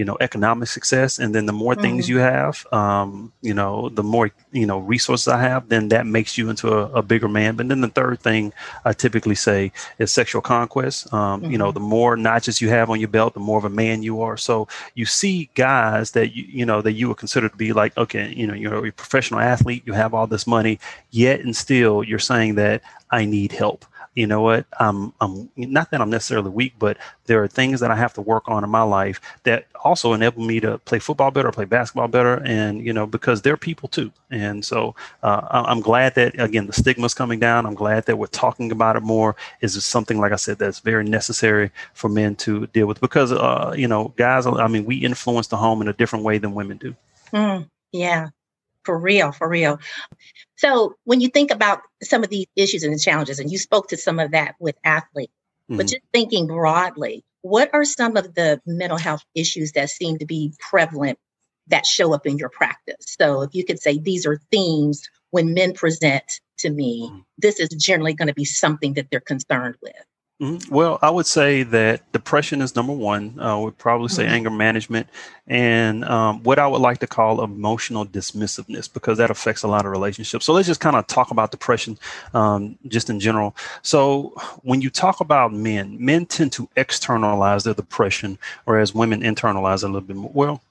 you 0.00 0.06
know 0.06 0.16
economic 0.22 0.66
success 0.66 1.18
and 1.18 1.34
then 1.34 1.44
the 1.44 1.52
more 1.52 1.74
mm-hmm. 1.74 1.82
things 1.82 2.08
you 2.08 2.16
have 2.16 2.66
um, 2.72 3.30
you 3.42 3.52
know 3.52 3.90
the 3.90 4.02
more 4.02 4.30
you 4.50 4.64
know 4.64 4.78
resources 4.78 5.28
i 5.28 5.38
have 5.38 5.68
then 5.68 5.88
that 5.88 6.06
makes 6.06 6.38
you 6.38 6.48
into 6.48 6.72
a, 6.72 6.84
a 7.00 7.02
bigger 7.02 7.28
man 7.28 7.54
but 7.54 7.68
then 7.68 7.82
the 7.82 7.88
third 7.88 8.18
thing 8.18 8.50
i 8.86 8.94
typically 8.94 9.34
say 9.34 9.70
is 9.98 10.10
sexual 10.10 10.40
conquest 10.40 11.12
um, 11.12 11.42
mm-hmm. 11.42 11.52
you 11.52 11.58
know 11.58 11.66
mm-hmm. 11.66 11.74
the 11.74 11.88
more 11.96 12.16
notches 12.16 12.62
you 12.62 12.70
have 12.70 12.88
on 12.88 12.98
your 12.98 13.10
belt 13.10 13.34
the 13.34 13.40
more 13.40 13.58
of 13.58 13.66
a 13.66 13.76
man 13.84 14.02
you 14.02 14.22
are 14.22 14.38
so 14.38 14.66
you 14.94 15.04
see 15.04 15.50
guys 15.54 16.12
that 16.12 16.34
you 16.34 16.44
you 16.44 16.64
know 16.64 16.80
that 16.80 16.92
you 16.92 17.06
would 17.06 17.18
consider 17.18 17.50
to 17.50 17.56
be 17.58 17.74
like 17.74 17.94
okay 17.98 18.32
you 18.34 18.46
know 18.46 18.54
you're 18.54 18.86
a 18.86 18.92
professional 18.92 19.38
athlete 19.38 19.82
you 19.84 19.92
have 19.92 20.14
all 20.14 20.26
this 20.26 20.46
money 20.46 20.80
yet 21.10 21.40
and 21.40 21.54
still 21.54 22.02
you're 22.02 22.18
saying 22.18 22.54
that 22.54 22.80
i 23.10 23.26
need 23.26 23.52
help 23.52 23.84
you 24.14 24.26
know 24.26 24.42
what 24.42 24.66
I'm, 24.80 25.12
I'm 25.20 25.50
not 25.56 25.90
that 25.90 26.00
i'm 26.00 26.10
necessarily 26.10 26.50
weak 26.50 26.74
but 26.78 26.98
there 27.26 27.42
are 27.42 27.48
things 27.48 27.80
that 27.80 27.90
i 27.90 27.96
have 27.96 28.14
to 28.14 28.20
work 28.22 28.48
on 28.48 28.64
in 28.64 28.70
my 28.70 28.82
life 28.82 29.20
that 29.44 29.66
also 29.84 30.12
enable 30.12 30.42
me 30.44 30.60
to 30.60 30.78
play 30.78 30.98
football 30.98 31.30
better 31.30 31.50
play 31.52 31.64
basketball 31.64 32.08
better 32.08 32.42
and 32.44 32.84
you 32.84 32.92
know 32.92 33.06
because 33.06 33.42
they're 33.42 33.56
people 33.56 33.88
too. 33.88 34.12
And 34.30 34.64
so 34.64 34.94
uh, 35.22 35.64
i'm 35.68 35.80
glad 35.80 36.14
that 36.16 36.38
again 36.40 36.66
the 36.66 36.72
stigma's 36.72 37.14
coming 37.14 37.40
down. 37.40 37.66
I'm 37.66 37.74
glad 37.74 38.06
that 38.06 38.16
we're 38.18 38.26
talking 38.28 38.72
about 38.72 38.96
it 38.96 39.02
more. 39.02 39.36
Is 39.60 39.82
something 39.84 40.18
like 40.18 40.32
i 40.32 40.36
said 40.36 40.58
that's 40.58 40.80
very 40.80 41.04
necessary 41.04 41.70
for 41.94 42.08
men 42.08 42.36
to 42.36 42.66
deal 42.68 42.86
with 42.86 43.00
because 43.00 43.32
uh, 43.32 43.74
you 43.76 43.88
know 43.88 44.12
guys 44.16 44.46
i 44.46 44.68
mean 44.68 44.84
we 44.84 44.96
influence 44.96 45.48
the 45.48 45.56
home 45.56 45.82
in 45.82 45.88
a 45.88 45.92
different 45.94 46.24
way 46.24 46.38
than 46.38 46.54
women 46.54 46.78
do. 46.78 46.94
Mm, 47.34 47.68
yeah. 47.92 48.28
For 48.84 48.98
real, 48.98 49.32
for 49.32 49.48
real. 49.48 49.78
So 50.60 50.94
when 51.04 51.22
you 51.22 51.28
think 51.28 51.50
about 51.50 51.80
some 52.02 52.22
of 52.22 52.28
these 52.28 52.44
issues 52.54 52.82
and 52.82 52.92
the 52.92 52.98
challenges, 52.98 53.38
and 53.38 53.50
you 53.50 53.56
spoke 53.56 53.88
to 53.88 53.96
some 53.96 54.18
of 54.18 54.32
that 54.32 54.56
with 54.60 54.76
athletes, 54.84 55.32
mm-hmm. 55.70 55.78
but 55.78 55.86
just 55.86 56.02
thinking 56.12 56.46
broadly, 56.46 57.24
what 57.40 57.70
are 57.72 57.84
some 57.84 58.18
of 58.18 58.34
the 58.34 58.60
mental 58.66 58.98
health 58.98 59.24
issues 59.34 59.72
that 59.72 59.88
seem 59.88 60.18
to 60.18 60.26
be 60.26 60.52
prevalent 60.58 61.18
that 61.68 61.86
show 61.86 62.12
up 62.12 62.26
in 62.26 62.36
your 62.36 62.50
practice. 62.50 62.96
So 63.18 63.40
if 63.42 63.54
you 63.54 63.64
could 63.64 63.80
say 63.80 63.98
these 63.98 64.26
are 64.26 64.38
themes 64.50 65.08
when 65.30 65.54
men 65.54 65.72
present 65.72 66.24
to 66.58 66.68
me, 66.68 67.08
mm-hmm. 67.08 67.20
this 67.38 67.58
is 67.58 67.70
generally 67.70 68.12
going 68.12 68.28
to 68.28 68.34
be 68.34 68.44
something 68.44 68.94
that 68.94 69.06
they're 69.10 69.20
concerned 69.20 69.76
with. 69.80 70.04
Mm-hmm. 70.40 70.74
Well, 70.74 70.98
I 71.02 71.10
would 71.10 71.26
say 71.26 71.64
that 71.64 72.10
depression 72.12 72.62
is 72.62 72.74
number 72.74 72.94
one. 72.94 73.38
I 73.38 73.54
would 73.56 73.76
probably 73.76 74.08
say 74.08 74.24
mm-hmm. 74.24 74.32
anger 74.32 74.50
management 74.50 75.06
and 75.46 76.02
um, 76.06 76.42
what 76.44 76.58
I 76.58 76.66
would 76.66 76.80
like 76.80 76.98
to 77.00 77.06
call 77.06 77.44
emotional 77.44 78.06
dismissiveness 78.06 78.90
because 78.90 79.18
that 79.18 79.30
affects 79.30 79.64
a 79.64 79.68
lot 79.68 79.84
of 79.84 79.92
relationships. 79.92 80.46
So 80.46 80.54
let's 80.54 80.66
just 80.66 80.80
kind 80.80 80.96
of 80.96 81.06
talk 81.06 81.30
about 81.30 81.50
depression 81.50 81.98
um, 82.32 82.78
just 82.88 83.10
in 83.10 83.20
general. 83.20 83.54
So 83.82 84.32
when 84.62 84.80
you 84.80 84.88
talk 84.88 85.20
about 85.20 85.52
men, 85.52 86.02
men 86.02 86.24
tend 86.24 86.52
to 86.52 86.70
externalize 86.74 87.64
their 87.64 87.74
depression, 87.74 88.38
whereas 88.64 88.94
women 88.94 89.20
internalize 89.20 89.84
a 89.84 89.88
little 89.88 90.00
bit 90.00 90.16
more. 90.16 90.30
Well, 90.32 90.62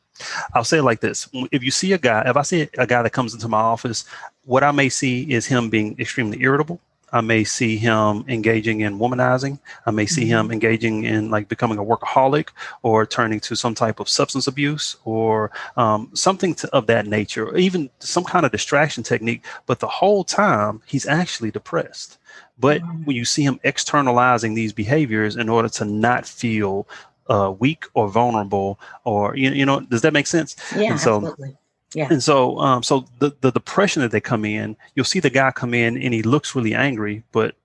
I'll 0.55 0.63
say 0.63 0.79
it 0.79 0.83
like 0.83 1.01
this. 1.01 1.29
If 1.51 1.63
you 1.63 1.69
see 1.69 1.93
a 1.93 1.99
guy, 1.99 2.23
if 2.25 2.35
I 2.35 2.41
see 2.41 2.67
a 2.77 2.87
guy 2.87 3.03
that 3.03 3.11
comes 3.11 3.35
into 3.35 3.47
my 3.47 3.61
office, 3.61 4.03
what 4.45 4.63
I 4.63 4.71
may 4.71 4.89
see 4.89 5.31
is 5.31 5.45
him 5.45 5.69
being 5.69 5.95
extremely 5.99 6.41
irritable 6.41 6.81
I 7.11 7.21
may 7.21 7.43
see 7.43 7.77
him 7.77 8.23
engaging 8.27 8.81
in 8.81 8.99
womanizing. 8.99 9.59
I 9.85 9.91
may 9.91 10.05
see 10.05 10.25
him 10.25 10.45
mm-hmm. 10.45 10.53
engaging 10.53 11.03
in 11.03 11.29
like 11.29 11.47
becoming 11.47 11.77
a 11.77 11.83
workaholic 11.83 12.49
or 12.83 13.05
turning 13.05 13.39
to 13.41 13.55
some 13.55 13.75
type 13.75 13.99
of 13.99 14.09
substance 14.09 14.47
abuse 14.47 14.95
or 15.05 15.51
um, 15.77 16.09
something 16.13 16.53
to, 16.55 16.69
of 16.73 16.87
that 16.87 17.07
nature, 17.07 17.47
or 17.47 17.57
even 17.57 17.89
some 17.99 18.23
kind 18.23 18.45
of 18.45 18.51
distraction 18.51 19.03
technique. 19.03 19.45
But 19.65 19.79
the 19.79 19.87
whole 19.87 20.23
time, 20.23 20.81
he's 20.85 21.07
actually 21.07 21.51
depressed. 21.51 22.17
But 22.59 22.81
when 23.05 23.15
you 23.15 23.25
see 23.25 23.43
him 23.43 23.59
externalizing 23.63 24.53
these 24.53 24.73
behaviors 24.73 25.35
in 25.35 25.49
order 25.49 25.69
to 25.69 25.85
not 25.85 26.25
feel 26.25 26.87
uh, 27.29 27.53
weak 27.57 27.85
or 27.93 28.09
vulnerable, 28.09 28.79
or 29.03 29.35
you, 29.35 29.51
you 29.51 29.65
know, 29.65 29.79
does 29.79 30.01
that 30.01 30.13
make 30.13 30.27
sense? 30.27 30.55
Yeah, 30.75 30.95
so, 30.97 31.17
absolutely. 31.17 31.57
Yeah. 31.93 32.07
And 32.09 32.21
so, 32.21 32.59
um, 32.59 32.83
so 32.83 33.05
the, 33.19 33.35
the 33.41 33.51
depression 33.51 34.01
that 34.01 34.11
they 34.11 34.21
come 34.21 34.45
in, 34.45 34.77
you'll 34.95 35.05
see 35.05 35.19
the 35.19 35.29
guy 35.29 35.51
come 35.51 35.73
in 35.73 35.97
and 35.97 36.13
he 36.13 36.21
looks 36.21 36.55
really 36.55 36.75
angry, 36.75 37.23
but 37.31 37.55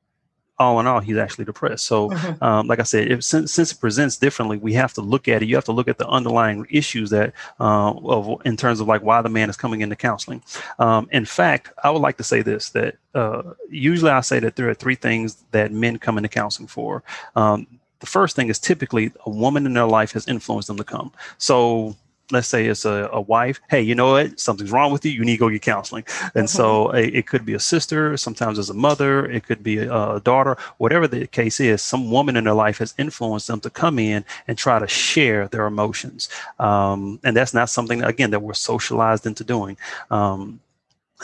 all 0.59 0.79
in 0.79 0.87
all, 0.87 1.01
he's 1.01 1.17
actually 1.17 1.45
depressed. 1.45 1.85
So, 1.85 2.11
mm-hmm. 2.11 2.43
um, 2.43 2.67
like 2.69 2.79
I 2.79 2.85
said, 2.85 3.11
if, 3.11 3.25
since, 3.25 3.53
since 3.53 3.73
it 3.73 3.81
presents 3.81 4.17
differently, 4.17 4.57
we 4.57 4.73
have 4.75 4.93
to 4.95 5.01
look 5.01 5.27
at 5.29 5.43
it. 5.43 5.49
You 5.49 5.57
have 5.57 5.65
to 5.65 5.73
look 5.73 5.89
at 5.89 5.99
the 5.99 6.07
underlying 6.07 6.67
issues 6.71 7.11
that, 7.11 7.33
uh, 7.59 7.93
of 7.93 8.41
in 8.45 8.57
terms 8.57 8.81
of 8.81 8.87
like 8.87 9.03
why 9.03 9.21
the 9.23 9.29
man 9.29 9.51
is 9.51 9.57
coming 9.57 9.81
into 9.81 9.97
counseling. 9.97 10.43
Um, 10.79 11.09
in 11.11 11.25
fact, 11.25 11.73
I 11.83 11.91
would 11.91 12.03
like 12.03 12.19
to 12.19 12.25
say 12.25 12.43
this: 12.43 12.71
that 12.71 12.97
uh, 13.15 13.55
usually 13.69 14.13
I 14.13 14.21
say 14.21 14.39
that 14.41 14.55
there 14.55 14.69
are 14.69 14.75
three 14.75 14.95
things 14.95 15.45
that 15.51 15.73
men 15.73 15.99
come 15.99 16.19
into 16.19 16.29
counseling 16.29 16.69
for. 16.69 17.03
Um, 17.35 17.67
the 17.99 18.07
first 18.07 18.37
thing 18.37 18.49
is 18.49 18.59
typically 18.59 19.13
a 19.27 19.31
woman 19.31 19.67
in 19.67 19.73
their 19.73 19.87
life 19.87 20.13
has 20.13 20.29
influenced 20.29 20.69
them 20.69 20.77
to 20.77 20.85
come. 20.85 21.11
So 21.39 21.97
let's 22.31 22.49
say 22.49 22.67
it's 22.67 22.85
a, 22.85 23.09
a 23.13 23.21
wife 23.21 23.61
hey 23.69 23.83
you 23.83 23.95
know 23.95 24.13
what? 24.13 24.39
Something's 24.41 24.73
wrong 24.73 24.93
with 24.93 25.05
you. 25.05 25.13
You 25.13 25.25
need 25.25 25.35
to 25.35 25.39
go 25.39 25.51
get 25.51 25.63
counseling. 25.63 26.05
And 26.35 26.49
so 26.49 26.87
mm-hmm. 26.87 26.97
a, 26.97 27.01
it 27.19 27.27
could 27.27 27.45
be 27.45 27.55
a 27.55 27.61
sister 27.61 28.17
sometimes 28.17 28.59
as 28.59 28.71
a 28.71 28.75
mother 28.75 29.27
it 29.31 29.47
could 29.47 29.63
be 29.63 29.79
a, 29.79 30.15
a, 30.17 30.21
daughter. 30.21 30.57
Whatever 30.79 31.07
the 31.07 31.27
case 31.27 31.61
is 31.61 31.83
some 31.83 32.11
woman 32.11 32.37
in 32.37 32.45
their 32.45 32.55
life 32.55 32.79
has 32.79 32.95
influenced 32.99 33.47
them 33.47 33.61
to 33.61 33.71
come 33.71 33.99
in 33.99 34.25
and 34.49 34.57
try 34.57 34.79
to 34.79 34.87
share 34.87 35.49
their 35.49 35.67
emotions. 35.67 36.29
Um, 36.59 37.21
and 37.25 37.37
that's 37.37 37.55
not 37.55 37.71
something 37.71 38.03
again 38.03 38.31
that 38.31 38.41
we're 38.41 38.55
socialized 38.55 39.27
into 39.27 39.45
doing. 39.45 39.77
Um, 40.11 40.61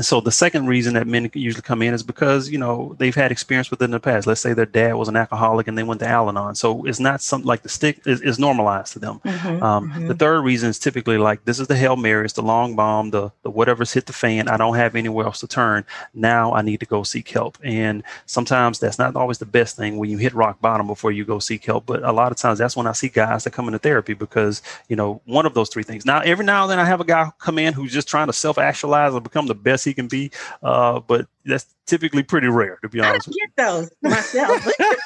so 0.04 0.20
the 0.20 0.32
second 0.32 0.66
reason 0.66 0.94
that 0.94 1.06
men 1.06 1.30
usually 1.34 1.62
come 1.62 1.82
in 1.82 1.94
is 1.94 2.02
because 2.02 2.48
you 2.48 2.58
know 2.58 2.94
they've 2.98 3.14
had 3.14 3.32
experience 3.32 3.70
with 3.70 3.80
it 3.82 3.86
in 3.86 3.90
the 3.90 4.00
past. 4.00 4.26
Let's 4.26 4.40
say 4.40 4.52
their 4.52 4.66
dad 4.66 4.94
was 4.94 5.08
an 5.08 5.16
alcoholic 5.16 5.68
and 5.68 5.76
they 5.76 5.82
went 5.82 6.00
to 6.00 6.08
Al-Anon, 6.08 6.54
so 6.54 6.84
it's 6.84 7.00
not 7.00 7.20
something 7.20 7.46
like 7.46 7.62
the 7.62 7.68
stick 7.68 8.00
is, 8.06 8.20
is 8.20 8.38
normalized 8.38 8.92
to 8.94 8.98
them. 8.98 9.20
Mm-hmm, 9.24 9.62
um, 9.62 9.90
mm-hmm. 9.90 10.08
The 10.08 10.14
third 10.14 10.42
reason 10.42 10.70
is 10.70 10.78
typically 10.78 11.18
like 11.18 11.44
this 11.44 11.58
is 11.58 11.66
the 11.66 11.76
hail 11.76 11.96
mary, 11.96 12.24
it's 12.24 12.34
the 12.34 12.42
long 12.42 12.76
bomb, 12.76 13.10
the 13.10 13.30
the 13.42 13.50
whatever's 13.50 13.92
hit 13.92 14.06
the 14.06 14.12
fan. 14.12 14.48
I 14.48 14.56
don't 14.56 14.76
have 14.76 14.94
anywhere 14.94 15.26
else 15.26 15.40
to 15.40 15.46
turn. 15.46 15.84
Now 16.14 16.52
I 16.52 16.62
need 16.62 16.80
to 16.80 16.86
go 16.86 17.02
seek 17.02 17.28
help, 17.28 17.58
and 17.62 18.02
sometimes 18.26 18.78
that's 18.78 18.98
not 18.98 19.16
always 19.16 19.38
the 19.38 19.46
best 19.46 19.76
thing 19.76 19.98
when 19.98 20.10
you 20.10 20.18
hit 20.18 20.34
rock 20.34 20.60
bottom 20.60 20.86
before 20.86 21.12
you 21.12 21.24
go 21.24 21.38
seek 21.38 21.64
help. 21.64 21.86
But 21.86 22.02
a 22.02 22.12
lot 22.12 22.32
of 22.32 22.38
times 22.38 22.58
that's 22.58 22.76
when 22.76 22.86
I 22.86 22.92
see 22.92 23.08
guys 23.08 23.44
that 23.44 23.52
come 23.52 23.66
into 23.66 23.78
therapy 23.78 24.14
because 24.14 24.62
you 24.88 24.96
know 24.96 25.20
one 25.24 25.46
of 25.46 25.54
those 25.54 25.68
three 25.68 25.82
things. 25.82 26.06
Now 26.06 26.20
every 26.20 26.44
now 26.44 26.62
and 26.62 26.70
then 26.70 26.78
I 26.78 26.84
have 26.84 27.00
a 27.00 27.04
guy 27.04 27.30
come 27.38 27.58
in 27.58 27.72
who's 27.72 27.92
just 27.92 28.08
trying 28.08 28.28
to 28.28 28.32
self 28.32 28.58
actualize 28.58 29.14
and 29.14 29.22
become 29.22 29.46
the 29.46 29.54
best 29.54 29.84
he 29.90 29.94
can 29.94 30.08
be. 30.08 30.30
Uh, 30.62 31.00
but 31.00 31.26
that's 31.44 31.66
typically 31.86 32.22
pretty 32.22 32.46
rare, 32.46 32.78
to 32.82 32.88
be 32.88 33.00
honest. 33.00 33.28
I 33.28 33.32
get 33.32 33.56
those 33.56 33.90
myself. 34.02 34.62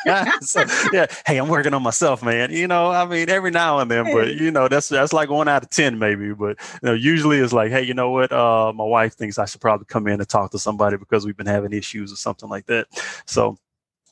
so, 0.43 0.64
yeah, 0.93 1.07
hey, 1.26 1.38
I'm 1.38 1.49
working 1.49 1.73
on 1.73 1.83
myself, 1.83 2.23
man. 2.23 2.50
You 2.50 2.69
know, 2.69 2.91
I 2.91 3.07
mean, 3.07 3.31
every 3.31 3.50
now 3.50 3.79
and 3.79 3.91
then, 3.91 4.12
but 4.12 4.35
you 4.35 4.50
know, 4.50 4.69
that's 4.69 4.88
that's 4.88 5.12
like 5.12 5.31
one 5.31 5.49
out 5.49 5.62
of 5.62 5.71
ten, 5.71 5.99
maybe. 5.99 6.33
But 6.33 6.59
you 6.83 6.88
know, 6.88 6.95
usually 6.95 7.38
it's 7.38 7.53
like, 7.53 7.71
hey, 7.71 7.83
you 7.83 7.95
know 7.95 8.11
what? 8.11 8.33
Uh, 8.33 8.73
my 8.75 8.85
wife 8.85 9.14
thinks 9.14 9.38
I 9.38 9.47
should 9.47 9.61
probably 9.61 9.87
come 9.87 10.07
in 10.07 10.21
and 10.21 10.29
talk 10.29 10.50
to 10.50 10.59
somebody 10.59 10.97
because 10.97 11.25
we've 11.25 11.37
been 11.37 11.47
having 11.47 11.73
issues 11.73 12.12
or 12.12 12.17
something 12.17 12.49
like 12.49 12.67
that. 12.67 12.87
So 13.26 13.59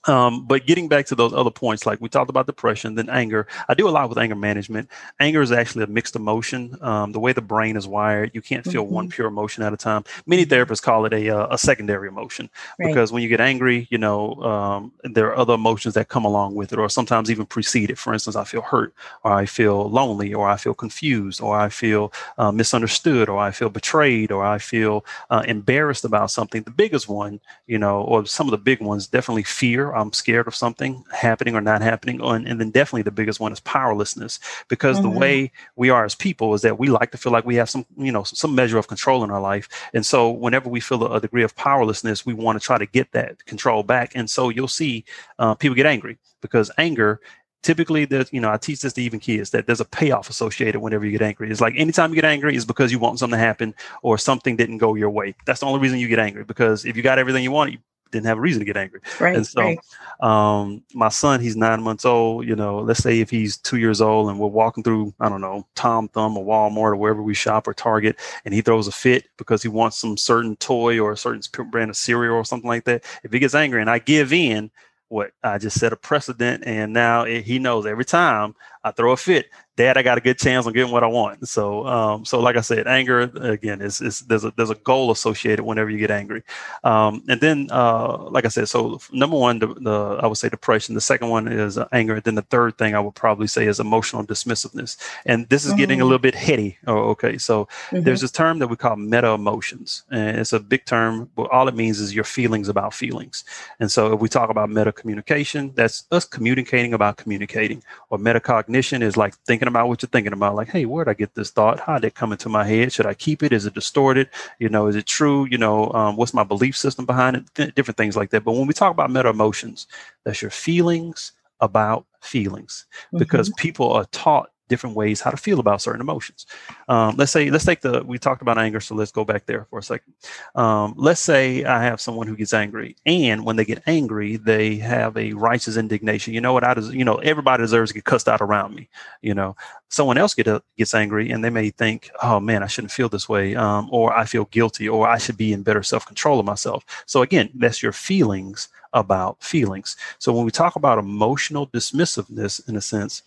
um, 0.04 0.47
but 0.47 0.66
getting 0.66 0.88
back 0.88 1.06
to 1.06 1.14
those 1.14 1.32
other 1.32 1.50
points, 1.50 1.87
like 1.87 2.00
we 2.00 2.09
talked 2.09 2.30
about 2.30 2.47
depression, 2.47 2.94
then 2.94 3.09
anger. 3.09 3.47
I 3.68 3.75
do 3.75 3.88
a 3.88 3.90
lot 3.90 4.09
with 4.09 4.18
anger 4.18 4.35
management. 4.35 4.88
Anger 5.21 5.42
is 5.42 5.52
actually 5.52 5.85
a 5.85 5.87
mixed 5.87 6.16
emotion. 6.16 6.76
Um, 6.80 7.12
the 7.12 7.21
way 7.21 7.32
the 7.32 7.42
brain 7.42 7.76
is 7.76 7.87
wired, 7.87 8.32
you 8.35 8.42
can't 8.42 8.64
feel 8.64 8.85
mm-hmm. 8.85 8.94
one 8.94 9.09
pure 9.09 9.28
emotion 9.28 9.62
at 9.62 9.73
a 9.73 9.76
time. 9.76 10.04
Many 10.26 10.44
therapists 10.44 10.82
call 10.82 11.04
it 11.06 11.12
a, 11.12 11.30
uh, 11.30 11.54
a 11.54 11.59
secondary 11.59 12.09
emotion 12.09 12.50
right. 12.78 12.88
because 12.88 13.12
when 13.12 13.23
you 13.23 13.28
get 13.28 13.40
angry, 13.40 13.87
you 13.90 13.99
know, 13.99 14.35
um, 14.42 14.92
there 15.04 15.28
are 15.28 15.37
other 15.37 15.54
emotions 15.54 15.94
that 15.94 16.09
come 16.09 16.25
along 16.25 16.54
with 16.54 16.73
it, 16.73 16.78
or 16.78 16.88
sometimes 16.88 17.30
even 17.30 17.47
precede 17.47 17.90
it. 17.90 17.99
For 17.99 18.12
instance, 18.12 18.35
I 18.35 18.44
feel 18.44 18.62
hurt, 18.62 18.92
or 19.23 19.32
I 19.32 19.47
feel 19.47 19.88
lonely, 19.88 20.35
or 20.35 20.49
I 20.49 20.56
feel 20.56 20.75
confused, 20.75 21.40
or 21.40 21.56
I 21.56 21.68
feel 21.68 22.12
uh, 22.38 22.50
misunderstood, 22.50 23.28
or 23.28 23.38
I 23.38 23.52
feel 23.52 23.68
betrayed, 23.68 24.32
or 24.32 24.44
I 24.44 24.59
feel 24.59 25.04
uh, 25.30 25.44
embarrassed 25.47 26.04
about 26.04 26.30
something. 26.30 26.62
The 26.62 26.71
biggest 26.71 27.09
one, 27.09 27.40
you 27.66 27.78
know, 27.78 28.02
or 28.02 28.26
some 28.26 28.49
of 28.49 28.50
the 28.50 28.59
big 28.59 28.80
ones, 28.80 29.06
definitely 29.06 29.44
fear 29.44 29.91
I'm 29.94 30.12
scared 30.12 30.46
of 30.46 30.54
something 30.54 31.04
happening 31.12 31.54
or 31.54 31.61
not 31.61 31.82
happening. 31.82 32.20
And, 32.20 32.46
and 32.46 32.61
then 32.61 32.70
definitely 32.70 33.02
the 33.02 33.11
biggest 33.11 33.40
one 33.40 33.52
is 33.52 33.61
powerlessness, 33.61 34.40
because 34.68 34.99
mm-hmm. 34.99 35.12
the 35.12 35.18
way 35.18 35.52
we 35.76 35.90
are 35.90 36.04
as 36.04 36.14
people 36.14 36.54
is 36.54 36.62
that 36.62 36.78
we 36.78 36.88
like 36.88 37.11
to 37.12 37.18
feel 37.18 37.32
like 37.32 37.44
we 37.44 37.56
have 37.56 37.70
some, 37.70 37.87
you 37.96 38.12
know, 38.12 38.22
some 38.22 38.54
measure 38.54 38.78
of 38.78 38.88
control 38.88 39.25
in 39.25 39.30
our 39.30 39.40
life. 39.40 39.68
And 39.94 40.04
so 40.04 40.30
whenever 40.30 40.68
we 40.68 40.80
feel 40.80 41.04
a, 41.04 41.16
a 41.16 41.20
degree 41.20 41.42
of 41.42 41.54
powerlessness, 41.56 42.26
we 42.26 42.34
want 42.34 42.61
to 42.61 42.64
try 42.64 42.78
to 42.78 42.87
get 42.87 43.12
that 43.12 43.44
control 43.46 43.82
back. 43.82 44.12
And 44.14 44.28
so 44.28 44.49
you'll 44.49 44.68
see 44.68 45.04
uh, 45.38 45.54
people 45.54 45.75
get 45.75 45.87
angry 45.87 46.18
because 46.40 46.70
anger 46.78 47.20
typically 47.62 48.04
there's 48.04 48.32
you 48.32 48.40
know 48.40 48.52
i 48.52 48.56
teach 48.56 48.80
this 48.80 48.92
to 48.92 49.02
even 49.02 49.20
kids 49.20 49.50
that 49.50 49.66
there's 49.66 49.80
a 49.80 49.84
payoff 49.84 50.28
associated 50.28 50.80
whenever 50.80 51.04
you 51.04 51.12
get 51.12 51.22
angry 51.22 51.50
it's 51.50 51.61
like 51.61 51.75
anytime 51.76 52.11
you 52.11 52.16
get 52.16 52.25
angry 52.25 52.54
is 52.54 52.64
because 52.64 52.90
you 52.90 52.99
want 52.99 53.18
something 53.18 53.38
to 53.38 53.44
happen 53.44 53.75
or 54.02 54.18
something 54.18 54.56
didn't 54.56 54.78
go 54.78 54.94
your 54.94 55.11
way 55.11 55.34
that's 55.46 55.61
the 55.61 55.66
only 55.66 55.80
reason 55.80 55.99
you 55.99 56.08
get 56.08 56.18
angry 56.18 56.44
because 56.44 56.84
if 56.84 56.96
you 56.96 57.02
got 57.02 57.18
everything 57.18 57.42
you 57.42 57.52
want 57.52 57.72
you 57.72 57.78
didn't 58.12 58.26
have 58.26 58.38
a 58.38 58.40
reason 58.40 58.61
to 58.61 58.64
get 58.64 58.76
angry. 58.76 59.00
Right. 59.19 59.35
And 59.35 59.47
so, 59.47 59.62
right. 59.62 59.78
um, 60.21 60.83
my 60.95 61.09
son, 61.09 61.40
he's 61.40 61.57
nine 61.57 61.83
months 61.83 62.04
old. 62.04 62.47
You 62.47 62.54
know, 62.54 62.78
let's 62.78 63.02
say 63.02 63.19
if 63.19 63.31
he's 63.31 63.57
two 63.57 63.78
years 63.78 64.00
old 64.00 64.31
and 64.31 64.38
we're 64.38 64.47
walking 64.47 64.85
through, 64.85 65.12
I 65.19 65.28
don't 65.28 65.40
know, 65.40 65.66
Tom 65.75 66.09
Thumb 66.09 66.37
or 66.37 66.45
Walmart 66.45 66.92
or 66.92 66.97
wherever 66.97 67.23
we 67.23 67.35
shop 67.35 67.66
or 67.66 67.75
Target, 67.75 68.21
and 68.45 68.54
he 68.54 68.61
throws 68.61 68.87
a 68.87 68.92
fit 68.92 69.26
because 69.38 69.62
he 69.62 69.69
wants 69.69 69.99
some 69.99 70.16
certain 70.16 70.54
toy 70.57 71.00
or 71.00 71.12
a 71.12 71.16
certain 71.16 71.42
brand 71.71 71.90
of 71.90 71.97
cereal 71.97 72.37
or 72.37 72.45
something 72.45 72.69
like 72.69 72.85
that. 72.85 73.04
If 73.25 73.33
he 73.33 73.40
gets 73.40 73.54
angry 73.54 73.81
and 73.81 73.90
I 73.90 73.99
give 73.99 74.33
in, 74.33 74.71
what 75.09 75.33
I 75.45 75.59
just 75.59 75.78
set 75.78 75.92
a 75.92 75.97
precedent, 75.97 76.64
and 76.64 76.95
now 76.95 77.25
it, 77.25 77.42
he 77.42 77.59
knows 77.59 77.85
every 77.85 78.07
time 78.07 78.54
I 78.83 78.92
throw 78.92 79.12
a 79.12 79.16
fit, 79.16 79.50
Dad, 79.75 79.97
I 79.97 80.02
got 80.02 80.19
a 80.19 80.21
good 80.21 80.38
chance 80.38 80.67
on 80.67 80.75
getting 80.75 80.93
what 80.93 81.02
I 81.02 81.07
want. 81.07 81.49
So, 81.49 81.87
um, 81.87 82.26
so 82.26 82.41
like 82.41 82.57
I 82.57 82.61
said, 82.61 82.87
anger 82.87 83.21
again 83.41 83.81
is, 83.81 84.02
is 84.02 84.21
there's 84.21 84.45
a 84.45 84.52
there's 84.55 84.69
a 84.69 84.75
goal 84.75 85.11
associated 85.11 85.64
whenever 85.64 85.88
you 85.88 85.97
get 85.97 86.11
angry, 86.11 86.43
um, 86.85 87.25
and 87.26 87.41
then 87.41 87.69
uh, 87.71 88.19
like 88.29 88.45
I 88.45 88.49
said, 88.49 88.69
so 88.69 89.00
number 89.12 89.38
one, 89.38 89.61
the, 89.61 89.69
the, 89.69 90.19
I 90.23 90.26
would 90.26 90.37
say 90.37 90.50
depression. 90.50 90.95
The 90.95 91.00
second 91.00 91.31
one 91.31 91.49
is 91.49 91.79
uh, 91.79 91.88
anger. 91.91 92.21
Then 92.21 92.35
the 92.35 92.43
third 92.43 92.76
thing 92.76 92.95
I 92.95 93.00
would 93.00 93.14
probably 93.14 93.47
say 93.47 93.67
is 93.67 93.81
emotional 93.81 94.26
dismissiveness, 94.26 94.99
and 95.25 95.49
this 95.49 95.64
is 95.64 95.71
mm-hmm. 95.71 95.79
getting 95.79 96.00
a 96.00 96.02
mm-hmm. 96.02 96.09
little 96.11 96.19
bit 96.19 96.35
heady. 96.35 96.76
Oh, 96.87 96.99
okay, 97.11 97.38
so 97.38 97.64
mm-hmm. 97.64 98.02
there's 98.02 98.21
this 98.21 98.31
term 98.31 98.59
that 98.59 98.69
we 98.69 98.76
call 98.76 98.97
meta 98.97 99.29
emotions, 99.29 100.02
and 100.11 100.37
it's 100.37 100.52
a 100.52 100.61
big 100.61 100.85
term, 100.85 101.31
but 101.35 101.50
all 101.50 101.67
it 101.67 101.75
means 101.75 101.99
is 101.99 102.14
your 102.14 102.25
feelings 102.25 102.69
about 102.69 102.93
feelings. 102.93 103.43
And 103.81 103.91
so 103.91 104.12
if 104.12 104.21
we 104.21 104.29
talk 104.29 104.50
about 104.50 104.69
meta 104.69 104.93
communication, 104.93 105.73
that's 105.75 106.05
us 106.12 106.26
communicating 106.26 106.93
about 106.93 107.17
communicating, 107.17 107.83
or 108.11 108.19
metacognition 108.19 109.00
is 109.00 109.17
like 109.17 109.35
thinking 109.47 109.62
thinking 109.62 109.72
about 109.73 109.88
what 109.88 110.02
you're 110.02 110.09
thinking 110.09 110.33
about. 110.33 110.55
Like, 110.55 110.69
hey, 110.69 110.85
where'd 110.85 111.09
I 111.09 111.14
get 111.14 111.35
this 111.35 111.50
thought? 111.50 111.81
How 111.81 111.95
did 111.99 112.09
it 112.09 112.14
come 112.14 112.33
into 112.33 112.49
my 112.49 112.64
head? 112.64 112.93
Should 112.93 113.07
I 113.07 113.14
keep 113.14 113.43
it? 113.43 113.52
Is 113.52 113.67
it 113.67 113.75
distorted? 113.75 114.29
You 114.59 114.69
know, 114.69 114.87
is 114.87 114.97
it 114.97 115.07
true? 115.07 115.47
You 115.50 115.59
know, 115.59 115.91
um, 115.93 116.17
what's 116.17 116.35
my 116.35 116.45
belief 116.45 116.76
system 116.76 117.07
behind 117.07 117.37
it? 117.37 117.45
Th- 117.55 117.75
different 117.75 117.97
things 117.97 118.17
like 118.17 118.31
that. 118.31 118.45
But 118.45 118.52
when 118.52 118.67
we 118.67 118.75
talk 118.75 118.93
about 118.93 119.11
meta 119.11 119.29
emotions, 119.29 119.87
that's 120.25 120.43
your 120.43 120.50
feelings 120.50 121.33
about 121.61 122.07
feelings 122.21 122.87
because 123.17 123.49
mm-hmm. 123.49 123.62
people 123.62 123.93
are 123.93 124.07
taught 124.07 124.51
different 124.69 124.97
ways 124.97 125.21
how 125.21 125.31
to 125.31 125.37
feel 125.37 125.61
about 125.61 125.83
certain 125.83 126.00
emotions. 126.00 126.47
Um, 126.88 127.14
let's 127.16 127.33
say, 127.33 127.50
let's 127.50 127.64
take 127.64 127.81
the, 127.81 128.02
we 128.04 128.19
talked 128.19 128.42
about 128.42 128.59
anger, 128.59 128.81
so 128.81 128.95
let's 128.95 129.12
go 129.12 129.25
back 129.25 129.47
there 129.47 129.66
for 129.71 129.78
a 129.78 129.83
second. 129.83 130.14
Um, 130.54 130.95
let's 130.97 131.21
say 131.21 131.64
I 131.64 131.83
have 131.83 132.00
someone 132.00 132.26
who 132.26 132.37
gets 132.37 132.54
angry, 132.54 132.97
and 133.07 133.45
when 133.45 133.57
they 133.57 133.64
get 133.64 133.83
angry, 133.87 134.37
they 134.37 134.76
have 134.76 135.16
a 135.16 135.33
righteous 135.35 135.76
indignation. 135.76 136.35
You 136.35 136.40
know 136.40 136.52
what? 136.52 136.64
I 136.64 136.75
des- 136.75 136.97
you 136.97 137.04
know, 137.04 137.16
everybody 137.16 137.62
deserves 137.62 137.90
to 137.90 137.95
get 137.95 138.04
cussed 138.04 138.28
out 138.28 138.40
around 138.40 138.75
me. 138.75 138.88
You 139.21 139.35
know, 139.35 139.57
someone 139.88 140.19
else 140.19 140.35
get 140.35 140.47
a, 140.47 140.62
gets 140.78 140.95
angry, 140.95 141.31
and 141.31 141.45
they 141.45 141.50
may 141.50 141.71
think, 141.71 142.11
oh 142.23 142.40
man, 142.40 142.62
I 142.62 142.66
shouldn't 142.66 142.92
feel 142.92 143.09
this 143.09 143.28
way, 143.28 143.54
um, 143.54 143.88
or 143.92 144.16
I 144.16 144.25
feel 144.25 144.47
guilty, 144.47 144.88
or 144.88 145.09
I 145.09 145.19
should 145.19 145.37
be 145.37 145.52
in 145.52 145.62
better 145.62 145.83
self 145.83 146.07
control 146.07 146.40
of 146.40 146.47
myself. 146.47 146.85
So 147.07 147.23
again, 147.23 147.50
that's 147.54 147.83
your 147.83 147.92
feelings 147.92 148.69
about 148.92 149.42
feelings. 149.42 149.97
So 150.19 150.33
when 150.33 150.45
we 150.45 150.50
talk 150.50 150.76
about 150.76 150.99
emotional 150.99 151.66
dismissiveness, 151.66 152.66
in 152.69 152.76
a 152.76 152.81
sense, 152.81 153.23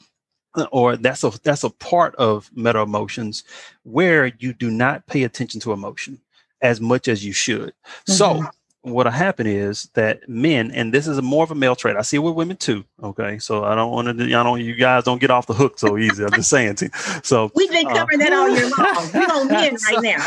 or 0.71 0.97
that's 0.97 1.23
a 1.23 1.31
that's 1.43 1.63
a 1.63 1.69
part 1.69 2.15
of 2.15 2.49
meta 2.55 2.79
emotions 2.79 3.43
where 3.83 4.31
you 4.39 4.53
do 4.53 4.69
not 4.69 5.05
pay 5.07 5.23
attention 5.23 5.59
to 5.61 5.73
emotion 5.73 6.19
as 6.61 6.81
much 6.81 7.07
as 7.07 7.23
you 7.25 7.33
should. 7.33 7.73
Mm-hmm. 8.07 8.13
So 8.13 8.45
what'll 8.85 9.11
happen 9.11 9.47
is 9.47 9.89
that 9.93 10.27
men, 10.29 10.71
and 10.71 10.93
this 10.93 11.07
is 11.07 11.17
a 11.17 11.21
more 11.21 11.43
of 11.43 11.51
a 11.51 11.55
male 11.55 11.75
trait. 11.75 11.95
I 11.95 12.01
see 12.03 12.17
it 12.17 12.19
with 12.19 12.35
women 12.35 12.55
too. 12.55 12.85
Okay, 13.01 13.39
so 13.39 13.63
I 13.63 13.75
don't 13.75 13.91
want 13.91 14.17
to. 14.17 14.23
I 14.25 14.43
don't. 14.43 14.61
You 14.61 14.75
guys 14.75 15.03
don't 15.03 15.19
get 15.19 15.31
off 15.31 15.47
the 15.47 15.53
hook 15.53 15.79
so 15.79 15.97
easy. 15.97 16.23
I'm 16.23 16.31
just 16.31 16.49
saying. 16.49 16.75
To, 16.75 16.89
so 17.23 17.51
we've 17.55 17.69
been 17.69 17.87
uh, 17.87 17.93
covering 17.93 18.21
uh, 18.21 18.25
that 18.25 18.33
all 18.33 18.49
year 18.49 18.69
long. 18.69 19.09
We're 19.13 19.41
on 19.41 19.47
men 19.47 19.77
so, 19.77 19.95
right 19.95 20.17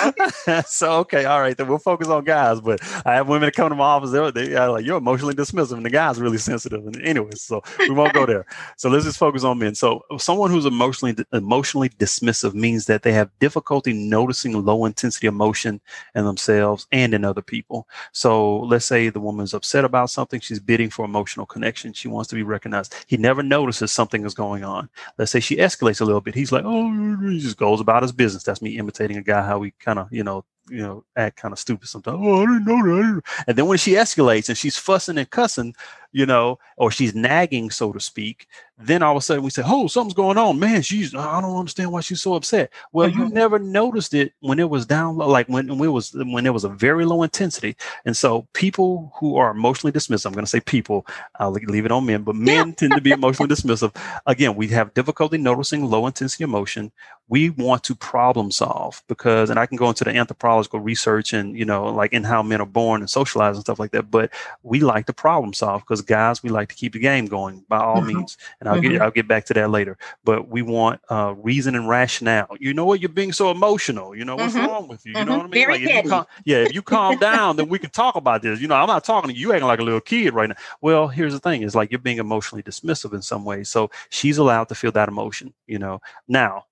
now. 0.47 0.62
so 0.67 0.93
okay, 1.00 1.25
all 1.25 1.41
right. 1.41 1.57
Then 1.57 1.69
we'll 1.69 1.79
focus 1.79 2.09
on 2.09 2.25
guys. 2.25 2.61
But 2.61 2.81
I 3.07 3.15
have 3.15 3.29
women 3.29 3.47
that 3.47 3.55
come 3.55 3.69
to 3.69 3.77
my 3.77 3.85
office. 3.85 4.11
They're, 4.11 4.31
they 4.31 4.57
are 4.57 4.71
like, 4.71 4.85
you're 4.85 4.99
emotionally 4.99 5.35
dismissive, 5.35 5.77
and 5.77 5.87
the 5.87 5.91
guy's 5.91 6.21
really 6.21 6.38
sensitive. 6.38 6.85
And 6.85 7.00
anyways, 7.03 7.41
so 7.41 7.62
we 7.79 7.91
won't 7.91 8.12
go 8.12 8.27
there. 8.27 8.45
So 8.77 8.88
let's 8.88 9.05
just 9.05 9.19
focus 9.19 9.45
on 9.45 9.59
men. 9.59 9.75
So 9.75 10.05
someone 10.19 10.50
who's 10.50 10.67
emotionally 10.67 11.17
emotionally 11.33 11.91
dismissive 11.91 12.55
means 12.55 12.87
that 12.87 13.03
they 13.03 13.12
have 13.12 13.31
difficulty 13.38 13.93
noticing 13.93 14.65
low 14.65 14.85
intensity 14.85 15.27
emotion 15.29 15.81
in 16.15 16.25
themselves 16.25 16.87
and 16.91 17.15
in 17.15 17.25
other 17.25 17.43
people. 17.43 17.88
So 18.12 18.48
let's 18.57 18.87
say 18.87 19.09
the 19.09 19.21
woman's 19.21 19.55
upset 19.55 19.85
about 19.85 20.11
something. 20.11 20.40
She's 20.40 20.61
bidding 20.61 20.90
for 20.90 21.05
emotional 21.05 21.47
connection. 21.47 21.93
She 21.93 22.09
wants 22.09 22.28
to 22.31 22.35
be 22.35 22.43
recognized. 22.43 22.95
He 23.07 23.17
never 23.17 23.43
notices 23.43 23.93
something 23.93 24.25
is 24.25 24.35
going 24.35 24.64
on. 24.64 24.88
Let's 25.19 25.31
say 25.31 25.40
she 25.40 25.57
escalates 25.57 26.00
a 26.00 26.05
little 26.05 26.21
bit. 26.21 26.35
He's 26.35 26.52
like, 26.52 26.64
oh, 26.64 27.17
he 27.28 27.38
just 27.38 27.57
goes 27.57 27.81
about 27.81 28.02
his 28.02 28.12
business. 28.12 28.43
That's 28.43 28.62
me 28.62 28.78
imitating 28.78 29.17
a 29.17 29.23
guy 29.23 29.45
how 29.45 29.59
we 29.59 29.73
kind 29.73 29.99
of, 29.99 30.09
you 30.12 30.25
know, 30.25 30.45
you 30.71 30.83
know, 30.83 31.05
act 31.17 31.37
kind 31.37 31.53
of 31.53 31.59
stupid 31.59 31.89
sometimes. 31.89 32.19
Oh, 32.21 32.43
I 32.43 32.47
didn't 32.47 32.65
know 32.65 32.83
that. 32.83 33.23
And 33.47 33.57
then 33.57 33.67
when 33.67 33.79
she 33.79 33.93
escalates 33.93 34.49
and 34.49 34.59
she's 34.59 34.77
fussing 34.77 35.19
and 35.19 35.31
cussing, 35.31 35.75
you 36.13 36.25
know, 36.25 36.59
or 36.77 36.91
she's 36.91 37.15
nagging, 37.15 37.71
so 37.71 37.93
to 37.93 38.01
speak, 38.01 38.47
then 38.79 39.03
all 39.03 39.13
of 39.13 39.19
a 39.19 39.21
sudden 39.21 39.43
we 39.43 39.51
say, 39.51 39.63
"Oh, 39.65 39.89
something's 39.89 40.15
going 40.15 40.39
on, 40.39 40.59
man." 40.59 40.83
She's 40.83 41.15
I 41.15 41.41
don't 41.41 41.59
understand 41.59 41.93
why 41.93 42.01
she's 42.01 42.23
so 42.23 42.35
upset. 42.35 42.73
Well, 42.93 43.11
mm-hmm. 43.11 43.21
you 43.21 43.29
never 43.29 43.59
noticed 43.59 44.15
it 44.15 44.33
when 44.41 44.59
it 44.59 44.71
was 44.71 44.87
down 44.87 45.17
low, 45.17 45.29
like 45.29 45.49
when, 45.49 45.67
when 45.77 45.89
it 45.89 45.93
was 45.93 46.15
when 46.15 46.47
it 46.47 46.55
was 46.55 46.65
a 46.65 46.69
very 46.69 47.05
low 47.05 47.23
intensity. 47.23 47.77
And 48.05 48.17
so, 48.17 48.47
people 48.55 49.13
who 49.19 49.37
are 49.37 49.51
emotionally 49.51 49.93
dismissive, 49.93 50.27
I'm 50.27 50.33
going 50.33 50.45
to 50.45 50.51
say 50.51 50.61
people, 50.61 51.07
I'll 51.41 51.51
leave 51.51 51.85
it 51.85 51.93
on 51.93 52.07
men, 52.07 52.23
but 52.23 52.37
men 52.37 52.73
tend 52.73 52.95
to 52.95 53.01
be 53.01 53.11
emotionally 53.11 53.53
dismissive. 53.55 53.95
Again, 54.27 54.55
we 54.55 54.69
have 54.69 54.95
difficulty 54.95 55.39
noticing 55.39 55.85
low 55.85 56.07
intensity 56.07 56.45
emotion. 56.45 56.93
We 57.29 57.51
want 57.51 57.85
to 57.85 57.95
problem 57.95 58.51
solve 58.51 59.03
because, 59.09 59.51
and 59.51 59.59
I 59.59 59.67
can 59.67 59.77
go 59.77 59.89
into 59.89 60.05
the 60.05 60.11
anthropological 60.11 60.81
research 60.81 61.33
and 61.33 61.57
you 61.57 61.65
know, 61.65 61.87
like 61.87 62.13
in 62.13 62.25
how 62.25 62.43
men 62.43 62.61
are 62.61 62.67
born 62.67 63.01
and 63.01 63.11
socialized 63.11 63.57
and 63.57 63.65
stuff 63.65 63.79
like 63.79 63.91
that. 63.93 64.11
But 64.11 64.31
we 64.63 64.81
like 64.81 65.07
to 65.07 65.13
problem 65.13 65.53
solve 65.53 65.83
because 65.83 66.01
guys, 66.01 66.43
we 66.43 66.51
like 66.51 66.69
to 66.71 66.75
keep 66.75 66.93
the 66.95 66.99
game 66.99 67.27
going 67.27 67.65
by 67.69 67.79
all 67.79 67.97
mm-hmm. 67.97 68.19
means. 68.19 68.37
And 68.61 68.69
I'll 68.69 68.77
mm-hmm. 68.77 68.93
get 68.93 69.03
I'll 69.03 69.11
get 69.11 69.29
back 69.29 69.45
to 69.47 69.55
that 69.55 69.71
later. 69.71 69.99
But 70.25 70.49
we 70.49 70.63
want 70.63 71.01
uh, 71.11 71.35
reason 71.37 71.75
and 71.75 71.89
rationale. 71.89 72.57
You 72.59 72.75
know 72.75 72.85
what? 72.85 73.01
You're 73.01 73.09
being 73.09 73.33
so 73.33 73.51
emotional. 73.51 74.15
You 74.15 74.25
know 74.25 74.37
what's 74.37 74.55
mm-hmm. 74.55 74.67
wrong 74.67 74.89
with 74.89 75.05
you? 75.05 75.13
You 75.13 75.25
know 75.25 75.33
mm-hmm. 75.33 75.39
what 75.39 75.47
I 75.47 75.49
mean? 75.49 75.67
Very 75.67 75.85
like, 75.85 76.05
if 76.05 76.11
calm, 76.11 76.27
yeah, 76.45 76.59
if 76.59 76.75
you 76.75 76.83
calm 76.83 77.19
down, 77.19 77.57
then 77.57 77.69
we 77.69 77.79
can 77.79 77.91
talk 77.91 78.17
about 78.17 78.43
this. 78.43 78.61
You 78.61 78.69
know, 78.69 78.77
I'm 78.77 78.87
not 78.87 79.05
talking 79.05 79.31
to 79.31 79.37
you 79.37 79.53
acting 79.53 79.67
like 79.67 79.81
a 79.81 79.85
little 79.85 80.01
kid 80.01 80.35
right 80.35 80.49
now. 80.49 80.57
Well, 80.81 81.09
here's 81.09 81.33
the 81.33 81.41
thing: 81.41 81.63
is 81.63 81.75
like 81.75 81.91
you're 81.91 81.99
being 81.99 82.19
emotionally 82.19 82.63
dismissive 82.63 83.13
in 83.13 83.23
some 83.23 83.45
ways. 83.45 83.69
So 83.69 83.91
she's 84.11 84.39
allowed 84.39 84.69
to 84.69 84.75
feel 84.75 84.93
that 84.93 85.09
emotion. 85.09 85.53
You 85.67 85.79
know, 85.79 86.01
now 86.27 86.65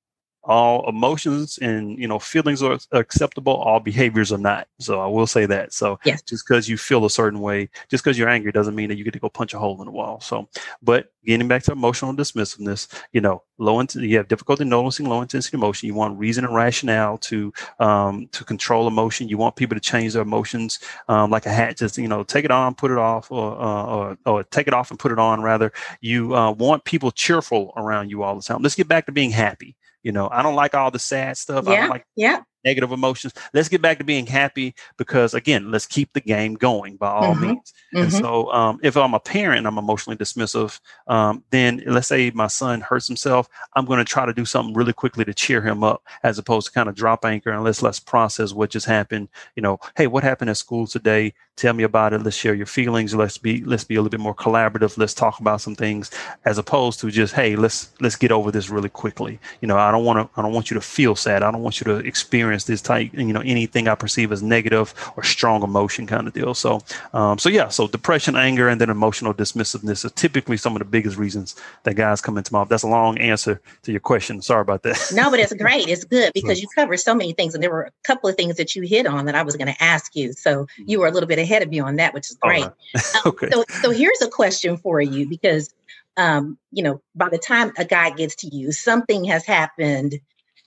all 0.47 0.89
emotions 0.89 1.59
and 1.59 1.99
you 1.99 2.07
know 2.09 2.19
feelings 2.19 2.63
are 2.63 2.79
acceptable 2.93 3.55
all 3.55 3.81
behaviors 3.81 4.33
are 4.33 4.39
not. 4.39 4.69
So 4.79 5.01
i 5.01 5.07
will 5.07 5.27
say 5.27 5.47
that. 5.47 5.73
So 5.73 5.99
yes. 6.05 6.23
just 6.23 6.47
because 6.47 6.69
you 6.69 6.79
feel 6.79 7.05
a 7.05 7.11
certain 7.11 7.41
way 7.41 7.69
just 7.91 8.05
because 8.05 8.19
you're 8.19 8.29
angry 8.29 8.53
doesn't 8.53 8.75
mean 8.75 8.89
that 8.89 8.97
you 8.97 9.05
get 9.05 9.13
to 9.13 9.19
go 9.19 9.29
punch 9.29 9.55
a 9.55 9.59
hole 9.59 9.79
in 9.81 9.87
the 9.87 9.93
wall. 9.93 10.21
So 10.21 10.49
but 10.83 11.13
getting 11.25 11.49
back 11.49 11.65
to 11.65 11.73
emotional 11.73 12.15
dismissiveness 12.15 12.89
you 13.13 13.21
know 13.21 13.43
low 13.59 13.81
int- 13.81 13.95
you 13.97 14.17
have 14.17 14.29
difficulty 14.29 14.65
noticing 14.65 15.07
low 15.09 15.21
intensity 15.21 15.57
emotion. 15.57 15.87
You 15.87 15.95
want 15.95 16.19
reason 16.19 16.45
and 16.45 16.55
rationale 16.55 17.19
to 17.19 17.53
um, 17.81 18.29
to 18.33 18.45
control 18.45 18.87
emotion. 18.87 19.29
You 19.29 19.39
want 19.39 19.57
people 19.57 19.75
to 19.75 19.81
change 19.81 20.13
their 20.13 20.23
emotions 20.23 20.79
um, 21.09 21.31
like 21.31 21.47
a 21.47 21.53
hat 21.53 21.77
just 21.77 21.99
you 21.99 22.09
know 22.09 22.23
take 22.23 22.45
it 22.45 22.51
on 22.51 22.75
put 22.75 22.91
it 22.91 22.99
off 22.99 23.31
or, 23.31 23.61
uh, 23.61 23.85
or, 23.85 24.19
or 24.27 24.45
take 24.45 24.69
it 24.69 24.75
off 24.75 24.91
and 24.91 24.99
put 24.99 25.13
it 25.13 25.19
on 25.19 25.43
rather. 25.43 25.73
You 26.01 26.35
uh, 26.37 26.53
want 26.53 26.85
people 26.85 27.11
cheerful 27.11 27.73
around 27.77 28.11
you 28.11 28.23
all 28.23 28.37
the 28.37 28.43
time. 28.43 28.63
Let's 28.63 28.75
get 28.75 28.89
back 28.89 29.07
to 29.07 29.13
being 29.13 29.31
happy 29.31 29.77
you 30.07 30.13
know, 30.13 30.29
I 30.31 30.45
don't 30.45 30.55
like 30.55 30.73
all 30.73 30.93
the 30.93 31.01
sad 31.01 31.37
stuff. 31.37 31.65
Yeah, 31.67 31.73
I 31.73 31.77
don't 31.79 31.91
like 31.91 32.05
yeah. 32.15 32.43
Negative 32.67 32.93
emotions. 32.93 33.33
Let's 33.55 33.69
get 33.69 33.81
back 33.81 33.99
to 33.99 34.05
being 34.05 34.27
happy 34.27 34.75
because 34.99 35.33
again, 35.33 35.71
let's 35.71 35.87
keep 35.87 36.13
the 36.13 36.21
game 36.21 36.55
going 36.55 36.97
by 36.97 37.11
all 37.11 37.35
mm-hmm. 37.35 37.47
means. 37.47 37.73
Mm-hmm. 37.95 37.99
And 37.99 38.13
so 38.13 38.53
um, 38.53 38.81
if 38.83 38.97
I'm 38.97 39.15
a 39.15 39.21
parent 39.21 39.67
I'm 39.67 39.79
emotionally 39.79 40.19
dismissive, 40.19 40.79
um, 41.07 41.43
then 41.51 41.83
let's 41.87 42.09
say 42.09 42.31
my 42.35 42.49
son 42.49 42.81
hurts 42.81 43.07
himself, 43.07 43.49
I'm 43.75 43.87
going 43.87 43.99
to 43.99 44.05
try 44.05 44.27
to 44.27 44.35
do 44.35 44.45
something 44.45 44.75
really 44.75 44.93
quickly 44.93 45.25
to 45.25 45.33
cheer 45.33 45.63
him 45.63 45.85
up 45.85 46.03
as 46.25 46.39
opposed 46.39 46.67
to 46.67 46.73
kind 46.73 46.89
of 46.89 46.97
drop 46.97 47.25
anchor 47.25 47.51
and 47.51 47.65
let's 47.65 47.83
let's 47.83 48.01
process 48.01 48.53
what 48.53 48.71
just 48.71 48.87
happened. 48.87 49.29
You 49.55 49.63
know, 49.63 49.79
hey, 49.97 50.09
what 50.09 50.25
happened 50.25 50.51
at 50.51 50.57
school 50.57 50.87
today? 50.87 51.33
tell 51.57 51.73
me 51.73 51.85
about 51.85 52.13
it 52.13 52.23
let's 52.23 52.37
share 52.37 52.55
your 52.55 52.67
feelings 52.67 53.15
let's 53.15 53.39
be 53.39 53.65
let's 53.65 53.83
be 53.85 53.95
a 53.95 53.99
little 53.99 54.11
bit 54.11 54.21
more 54.21 54.35
collaborative 54.35 54.97
let's 54.99 55.15
talk 55.15 55.41
about 55.41 55.61
some 55.61 55.75
things 55.75 56.11
as 56.45 56.59
opposed 56.59 57.01
to 57.01 57.11
just 57.11 57.35
hey 57.35 57.57
let's 57.57 57.93
let's 58.01 58.15
get 58.15 58.31
over 58.31 58.51
this 58.51 58.69
really 58.69 58.91
quickly 58.91 59.39
you 59.63 59.69
know 59.69 59.79
i 59.79 59.91
don't 59.91 60.05
want 60.05 60.19
to 60.19 60.39
i 60.39 60.43
don't 60.43 60.53
want 60.53 60.71
you 60.71 60.75
to 60.75 60.81
feel 60.83 61.17
sad 61.17 61.43
i 61.43 61.51
don't 61.51 61.63
want 61.63 61.81
you 61.81 61.85
to 61.85 61.97
experience 62.07 62.56
this 62.65 62.83
type 62.83 63.11
you 63.13 63.33
know 63.33 63.41
anything 63.41 63.89
i 63.89 63.95
perceive 63.95 64.33
as 64.33 64.43
negative 64.43 64.95
or 65.17 65.23
strong 65.23 65.63
emotion 65.63 66.07
kind 66.07 66.27
of 66.27 66.33
deal. 66.33 66.55
So 66.55 66.81
um, 67.13 67.39
so 67.39 67.49
yeah 67.49 67.69
so 67.69 67.87
depression 67.89 68.37
anger 68.37 68.69
and 68.69 68.81
then 68.81 68.91
emotional 68.91 69.35
dismissiveness 69.35 70.05
are 70.05 70.11
typically 70.11 70.57
some 70.57 70.75
of 70.75 70.81
the 70.81 70.85
biggest 70.85 71.17
reasons 71.17 71.57
that 71.85 71.95
guys 71.95 72.21
come 72.21 72.39
into 72.39 72.53
my 72.53 72.61
office. 72.61 72.71
that's 72.71 72.83
a 72.83 72.89
long 72.89 73.19
answer 73.19 73.61
to 73.83 73.93
your 73.93 74.01
question. 74.01 74.43
Sorry 74.43 74.63
about 74.63 74.83
that. 74.83 75.13
No 75.15 75.31
but 75.31 75.41
it's 75.41 75.53
great. 75.55 75.89
It's 75.89 76.05
good 76.05 76.33
because 76.35 76.61
you 76.61 76.69
covered 76.75 76.99
so 76.99 77.15
many 77.15 77.33
things 77.33 77.55
and 77.55 77.63
there 77.63 77.71
were 77.71 77.85
a 77.85 77.93
couple 78.05 78.29
of 78.29 78.37
things 78.37 78.57
that 78.57 78.75
you 78.75 78.83
hit 78.83 79.07
on 79.07 79.27
that 79.27 79.35
i 79.35 79.43
was 79.43 79.57
going 79.57 79.73
to 79.73 79.83
ask 79.83 80.15
you. 80.17 80.33
So 80.33 80.67
you 80.77 81.01
were 81.01 81.07
a 81.07 81.11
little 81.11 81.29
bit 81.29 81.39
ahead 81.39 81.63
of 81.63 81.69
me 81.69 81.81
on 81.81 81.97
that, 81.97 82.15
which 82.15 82.31
is 82.31 82.37
great. 82.37 82.65
Uh, 82.65 82.71
okay. 83.27 83.49
Um, 83.49 83.53
so, 83.53 83.65
so 83.83 83.91
here's 83.91 84.21
a 84.23 84.29
question 84.29 84.77
for 84.77 85.01
you 85.01 85.29
because, 85.29 85.75
um, 86.17 86.59
you 86.73 86.83
know, 86.83 87.01
by 87.15 87.29
the 87.29 87.39
time 87.39 87.73
a 87.79 87.85
guy 87.85 88.11
gets 88.11 88.37
to 88.37 88.55
you, 88.55 88.73
something 88.73 89.25
has 89.25 89.45
happened 89.45 90.21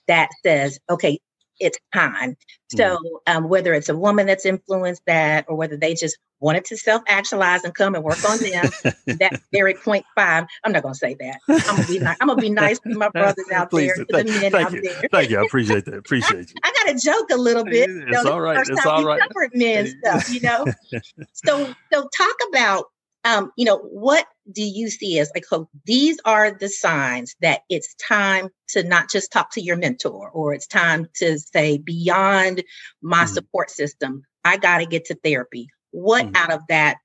that 0.06 0.30
says, 0.44 0.80
okay, 0.88 1.20
it's 1.60 1.78
time. 1.94 2.36
So 2.68 2.96
mm. 2.96 3.00
um, 3.26 3.48
whether 3.48 3.74
it's 3.74 3.88
a 3.88 3.96
woman 3.96 4.26
that's 4.26 4.46
influenced 4.46 5.02
that, 5.06 5.44
or 5.48 5.56
whether 5.56 5.76
they 5.76 5.94
just 5.94 6.18
wanted 6.40 6.64
to 6.64 6.76
self-actualize 6.76 7.64
and 7.64 7.74
come 7.74 7.94
and 7.94 8.02
work 8.02 8.18
on 8.28 8.38
them, 8.38 8.64
that 9.18 9.40
very 9.52 9.74
point 9.74 10.04
five. 10.16 10.46
I'm 10.64 10.72
not 10.72 10.82
going 10.82 10.94
to 10.94 10.98
say 10.98 11.16
that. 11.20 11.40
I'm 11.48 11.76
going 11.76 11.86
to 11.86 11.92
be 11.92 11.98
nice. 11.98 12.16
I'm 12.20 12.28
to 12.28 12.36
be 12.36 12.50
nice 12.50 12.78
to 12.80 12.94
my 12.94 13.08
brothers 13.12 13.44
out 13.54 13.70
Please, 13.70 13.92
there, 13.94 14.04
to 14.04 14.12
thank, 14.12 14.28
the 14.28 14.40
men 14.40 14.54
out 14.54 14.72
you. 14.72 14.82
there. 14.82 15.08
Thank 15.10 15.30
you. 15.30 15.38
I 15.38 15.44
appreciate 15.44 15.84
that. 15.84 15.94
Appreciate 15.98 16.50
you. 16.50 16.56
I, 16.62 16.72
got 16.72 16.92
to 16.92 16.98
joke 16.98 17.30
a 17.30 17.36
little 17.36 17.64
bit. 17.64 17.90
It's 17.90 17.98
you 17.98 18.24
know, 18.24 18.32
all 18.32 18.40
right. 18.40 18.58
First 18.58 18.70
it's 18.70 18.82
time 18.82 18.94
all 18.94 19.04
right. 19.04 19.20
men 19.54 19.86
stuff, 19.86 20.32
you 20.32 20.40
know. 20.40 20.66
so, 21.32 21.74
so 21.92 22.08
talk 22.16 22.36
about 22.48 22.86
um, 23.24 23.52
you 23.56 23.64
know, 23.64 23.78
what 23.78 24.26
do 24.50 24.62
you 24.62 24.88
see 24.88 25.18
as 25.18 25.30
like, 25.34 25.44
oh, 25.52 25.68
these 25.84 26.18
are 26.24 26.50
the 26.52 26.68
signs 26.68 27.36
that 27.40 27.60
it's 27.68 27.94
time 27.94 28.48
to 28.68 28.82
not 28.82 29.10
just 29.10 29.30
talk 29.30 29.52
to 29.52 29.60
your 29.60 29.76
mentor 29.76 30.30
or 30.30 30.54
it's 30.54 30.66
time 30.66 31.06
to 31.16 31.38
say, 31.38 31.78
beyond 31.78 32.62
my 33.02 33.24
mm. 33.24 33.28
support 33.28 33.70
system, 33.70 34.22
I 34.44 34.56
got 34.56 34.78
to 34.78 34.86
get 34.86 35.06
to 35.06 35.14
therapy. 35.14 35.68
What 35.90 36.26
mm. 36.26 36.36
out 36.36 36.52
of 36.52 36.62
that, 36.68 36.96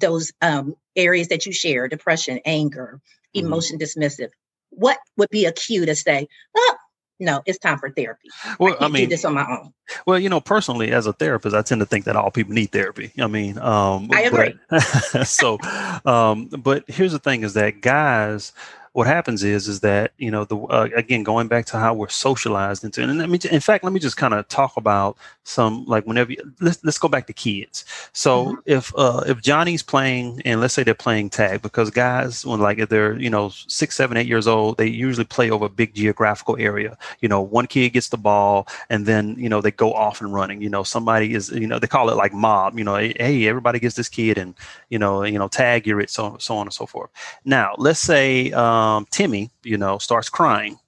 those 0.00 0.32
um, 0.40 0.74
areas 0.94 1.28
that 1.28 1.46
you 1.46 1.52
share, 1.52 1.88
depression, 1.88 2.40
anger, 2.44 3.00
mm. 3.36 3.40
emotion 3.40 3.78
dismissive, 3.78 4.30
what 4.70 4.98
would 5.16 5.30
be 5.30 5.46
a 5.46 5.52
cue 5.52 5.86
to 5.86 5.96
say, 5.96 6.28
oh, 6.56 6.76
no, 7.20 7.42
it's 7.46 7.58
time 7.58 7.78
for 7.78 7.90
therapy. 7.90 8.28
Well, 8.58 8.76
I, 8.80 8.86
I 8.86 8.88
mean, 8.88 9.04
do 9.04 9.08
this 9.08 9.24
on 9.24 9.34
my 9.34 9.46
own. 9.48 9.72
Well, 10.06 10.18
you 10.18 10.28
know, 10.28 10.40
personally, 10.40 10.90
as 10.92 11.06
a 11.06 11.12
therapist, 11.12 11.54
I 11.54 11.62
tend 11.62 11.80
to 11.80 11.86
think 11.86 12.04
that 12.06 12.16
all 12.16 12.30
people 12.30 12.54
need 12.54 12.72
therapy. 12.72 13.12
I 13.18 13.26
mean, 13.26 13.58
um, 13.58 14.08
I 14.12 14.22
agree. 14.22 14.54
But, 14.68 14.80
so, 15.26 15.58
um, 16.04 16.46
but 16.46 16.84
here's 16.88 17.12
the 17.12 17.18
thing: 17.18 17.44
is 17.44 17.54
that 17.54 17.80
guys 17.80 18.52
what 18.94 19.08
happens 19.08 19.42
is 19.42 19.66
is 19.66 19.80
that 19.80 20.12
you 20.18 20.30
know 20.30 20.44
the 20.44 20.56
uh, 20.56 20.88
again 20.94 21.24
going 21.24 21.48
back 21.48 21.66
to 21.66 21.76
how 21.76 21.92
we're 21.92 22.08
socialized 22.08 22.84
into 22.84 23.02
and 23.02 23.20
I 23.20 23.26
mean 23.26 23.40
in 23.50 23.60
fact 23.60 23.82
let 23.82 23.92
me 23.92 23.98
just 23.98 24.16
kind 24.16 24.32
of 24.32 24.46
talk 24.46 24.76
about 24.76 25.18
some 25.42 25.84
like 25.86 26.06
whenever 26.06 26.32
you, 26.32 26.52
let's 26.60 26.82
let's 26.84 26.98
go 26.98 27.08
back 27.08 27.26
to 27.26 27.32
kids. 27.32 27.84
So 28.12 28.46
mm-hmm. 28.46 28.60
if 28.66 28.94
uh, 28.96 29.24
if 29.26 29.42
Johnny's 29.42 29.82
playing 29.82 30.40
and 30.44 30.60
let's 30.60 30.74
say 30.74 30.84
they're 30.84 30.94
playing 30.94 31.30
tag 31.30 31.60
because 31.60 31.90
guys 31.90 32.46
when 32.46 32.60
like 32.60 32.78
if 32.78 32.88
they're 32.88 33.18
you 33.18 33.28
know 33.28 33.50
six 33.66 33.96
seven 33.96 34.16
eight 34.16 34.28
years 34.28 34.46
old 34.46 34.78
they 34.78 34.86
usually 34.86 35.24
play 35.24 35.50
over 35.50 35.66
a 35.66 35.68
big 35.68 35.92
geographical 35.94 36.56
area. 36.60 36.96
You 37.20 37.28
know 37.28 37.40
one 37.42 37.66
kid 37.66 37.90
gets 37.94 38.10
the 38.10 38.16
ball 38.16 38.68
and 38.90 39.06
then 39.06 39.34
you 39.36 39.48
know 39.48 39.60
they 39.60 39.72
go 39.72 39.92
off 39.92 40.20
and 40.20 40.32
running. 40.32 40.62
You 40.62 40.70
know 40.70 40.84
somebody 40.84 41.34
is 41.34 41.50
you 41.50 41.66
know 41.66 41.80
they 41.80 41.88
call 41.88 42.10
it 42.10 42.16
like 42.16 42.32
mob. 42.32 42.78
You 42.78 42.84
know 42.84 42.94
hey 42.94 43.48
everybody 43.48 43.80
gets 43.80 43.96
this 43.96 44.08
kid 44.08 44.38
and 44.38 44.54
you 44.88 45.00
know 45.00 45.24
you 45.24 45.38
know 45.38 45.48
tag 45.48 45.84
you're 45.84 46.00
it 46.00 46.10
so 46.10 46.36
so 46.38 46.56
on 46.56 46.68
and 46.68 46.72
so 46.72 46.86
forth. 46.86 47.10
Now 47.44 47.74
let's 47.76 47.98
say 47.98 48.52
um, 48.52 48.83
Timmy 49.10 49.50
you 49.62 49.78
know 49.78 49.98
starts 49.98 50.28
crying 50.28 50.78